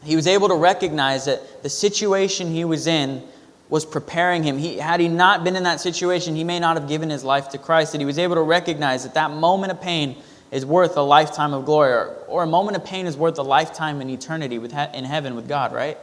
He 0.04 0.15
was 0.15 0.28
able 0.28 0.47
to 0.47 0.56
recognize 0.56 1.26
that 1.26 1.63
the 1.63 1.69
situation 1.69 2.52
he 2.52 2.65
was 2.65 2.88
in 2.88 3.21
was 3.69 3.86
preparing 3.86 4.43
him. 4.43 4.58
He, 4.58 4.78
had 4.78 5.00
he 5.00 5.08
not 5.08 5.43
been 5.43 5.56
in 5.56 5.63
that 5.63 5.82
situation, 5.82 6.36
he 6.36 6.43
may 6.43 6.60
not 6.60 6.80
have 6.80 6.88
given 6.88 7.10
his 7.10 7.23
life 7.23 7.50
to 7.50 7.58
Christ. 7.58 7.93
And 7.93 8.02
he 8.02 8.06
was 8.06 8.17
able 8.17 8.36
to 8.36 8.41
recognize 8.41 9.04
that 9.04 9.13
that 9.15 9.32
moment 9.32 9.71
of 9.71 9.82
pain 9.82 10.15
is 10.51 10.65
worth 10.65 10.95
a 10.97 11.01
lifetime 11.01 11.53
of 11.53 11.65
glory, 11.65 11.91
or, 11.91 12.15
or 12.27 12.43
a 12.43 12.47
moment 12.47 12.77
of 12.77 12.86
pain 12.86 13.05
is 13.05 13.17
worth 13.17 13.38
a 13.38 13.43
lifetime 13.43 14.01
in 14.01 14.10
eternity 14.10 14.57
with, 14.57 14.73
in 14.93 15.03
heaven 15.03 15.36
with 15.36 15.47
God, 15.47 15.73
right? 15.73 15.97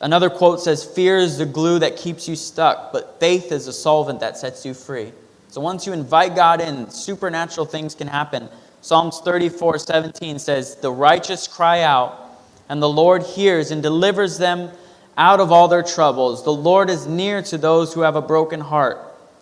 Another 0.00 0.30
quote 0.30 0.60
says, 0.60 0.84
Fear 0.84 1.18
is 1.18 1.38
the 1.38 1.46
glue 1.46 1.78
that 1.78 1.96
keeps 1.96 2.28
you 2.28 2.36
stuck, 2.36 2.92
but 2.92 3.20
faith 3.20 3.52
is 3.52 3.66
the 3.66 3.72
solvent 3.72 4.20
that 4.20 4.36
sets 4.36 4.64
you 4.64 4.74
free. 4.74 5.12
So 5.48 5.60
once 5.60 5.86
you 5.86 5.92
invite 5.92 6.34
God 6.34 6.60
in, 6.60 6.90
supernatural 6.90 7.66
things 7.66 7.94
can 7.94 8.06
happen. 8.06 8.48
Psalms 8.82 9.20
34 9.20 9.78
17 9.78 10.38
says, 10.38 10.76
The 10.76 10.92
righteous 10.92 11.46
cry 11.46 11.82
out, 11.82 12.18
and 12.68 12.82
the 12.82 12.88
Lord 12.88 13.22
hears 13.22 13.70
and 13.70 13.82
delivers 13.82 14.38
them 14.38 14.70
out 15.18 15.40
of 15.40 15.52
all 15.52 15.68
their 15.68 15.82
troubles. 15.82 16.44
The 16.44 16.52
Lord 16.52 16.88
is 16.88 17.06
near 17.06 17.42
to 17.42 17.58
those 17.58 17.92
who 17.92 18.00
have 18.00 18.16
a 18.16 18.22
broken 18.22 18.60
heart 18.60 18.98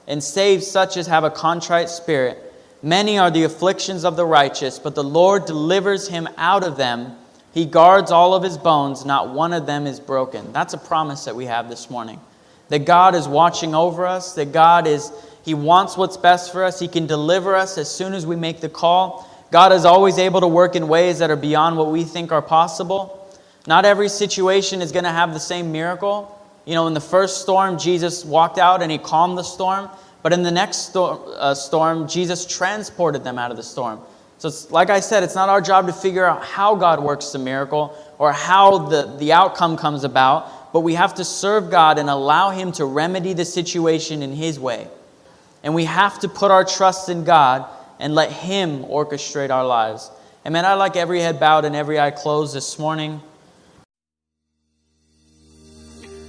and 0.09 0.25
saves 0.25 0.67
such 0.67 0.97
as 0.97 1.07
have 1.07 1.23
a 1.23 1.31
contrite 1.31 1.89
spirit. 1.89 2.48
Many 2.83 3.19
are 3.19 3.31
the 3.31 3.43
afflictions 3.43 4.05
of 4.05 4.17
the 4.17 4.25
righteous, 4.25 4.79
but 4.79 4.95
the 4.95 5.03
Lord 5.03 5.47
delivers 5.47 6.09
him 6.09 6.29
out 6.37 6.63
of 6.63 6.77
them. 6.77 7.17
He 7.53 7.65
guards 7.65 8.13
all 8.13 8.35
of 8.35 8.45
his 8.45 8.57
bones, 8.57 9.05
not 9.05 9.31
one 9.31 9.53
of 9.53 9.67
them 9.67 9.87
is 9.87 9.99
broken. 9.99 10.53
That's 10.53 10.75
a 10.75 10.79
promise 10.79 11.25
that 11.25 11.35
we 11.35 11.47
have 11.47 11.69
this 11.69 11.91
morning. 11.91 12.21
That 12.69 12.85
God 12.85 13.17
is 13.17 13.27
watching 13.27 13.75
over 13.75 14.07
us, 14.07 14.35
that 14.35 14.53
God 14.53 14.87
is, 14.87 15.11
He 15.45 15.55
wants 15.55 15.97
what's 15.97 16.17
best 16.17 16.53
for 16.53 16.63
us. 16.63 16.79
He 16.79 16.87
can 16.87 17.07
deliver 17.07 17.57
us 17.57 17.79
as 17.79 17.91
soon 17.91 18.13
as 18.13 18.27
we 18.27 18.37
make 18.37 18.61
the 18.61 18.69
call. 18.69 19.29
God 19.51 19.73
is 19.73 19.85
always 19.85 20.19
able 20.19 20.41
to 20.43 20.49
work 20.49 20.77
in 20.77 20.87
ways 20.87 21.19
that 21.19 21.31
are 21.31 21.37
beyond 21.37 21.79
what 21.79 21.91
we 21.91 22.05
think 22.05 22.31
are 22.31 22.43
possible. 22.43 23.15
Not 23.67 23.87
every 23.87 24.09
situation 24.09 24.83
is 24.83 24.93
going 24.93 25.05
to 25.05 25.11
have 25.11 25.33
the 25.33 25.41
same 25.41 25.73
miracle. 25.73 26.35
You 26.65 26.75
know, 26.75 26.87
in 26.87 26.95
the 26.95 27.01
first 27.01 27.41
storm, 27.41 27.79
Jesus 27.79 28.25
walked 28.25 28.59
out 28.59 28.83
and 28.83 28.93
He 28.93 28.99
calmed 28.99 29.39
the 29.39 29.43
storm. 29.43 29.89
But 30.23 30.33
in 30.33 30.43
the 30.43 30.51
next 30.51 30.89
storm, 30.89 31.21
uh, 31.37 31.55
storm, 31.55 32.09
Jesus 32.09 32.45
transported 32.45 33.25
them 33.25 33.39
out 33.39 33.51
of 33.51 33.57
the 33.57 33.63
storm. 33.63 34.01
So, 34.39 34.49
it's, 34.49 34.71
like 34.71 34.91
I 34.91 35.01
said, 35.01 35.23
it's 35.23 35.35
not 35.35 35.49
our 35.49 35.61
job 35.61 35.87
to 35.87 35.93
figure 35.93 36.25
out 36.25 36.45
how 36.45 36.77
God 36.77 37.03
works 37.03 37.31
the 37.31 37.39
miracle 37.39 37.97
or 38.19 38.33
how 38.33 38.79
the, 38.79 39.17
the 39.19 39.33
outcome 39.33 39.77
comes 39.77 40.05
about, 40.05 40.73
but 40.73 40.81
we 40.81 40.95
have 40.95 41.15
to 41.15 41.25
serve 41.25 41.71
God 41.71 41.99
and 41.99 42.09
allow 42.09 42.51
Him 42.51 42.71
to 42.73 42.85
remedy 42.85 43.33
the 43.33 43.45
situation 43.45 44.23
in 44.23 44.33
His 44.33 44.61
way. 44.61 44.87
And 45.63 45.75
we 45.75 45.85
have 45.87 46.21
to 46.21 46.29
put 46.29 46.51
our 46.51 46.65
trust 46.65 47.09
in 47.09 47.25
God 47.25 47.69
and 47.99 48.15
let 48.15 48.31
Him 48.31 48.85
orchestrate 48.85 49.51
our 49.51 49.67
lives. 49.67 50.11
And 50.45 50.53
man, 50.53 50.65
I 50.65 50.75
like 50.75 50.97
every 50.97 51.21
head 51.21 51.41
bowed 51.41 51.65
and 51.65 51.75
every 51.75 51.99
eye 51.99 52.13
closed 52.13 52.55
this 52.55 52.79
morning. 52.79 53.21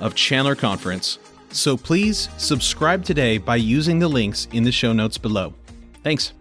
of 0.00 0.14
Chandler 0.14 0.54
Conference. 0.54 1.18
So 1.50 1.76
please 1.76 2.28
subscribe 2.36 3.04
today 3.04 3.38
by 3.38 3.56
using 3.56 3.98
the 3.98 4.08
links 4.08 4.48
in 4.52 4.62
the 4.62 4.72
show 4.72 4.92
notes 4.92 5.18
below. 5.18 5.54
Thanks. 6.02 6.32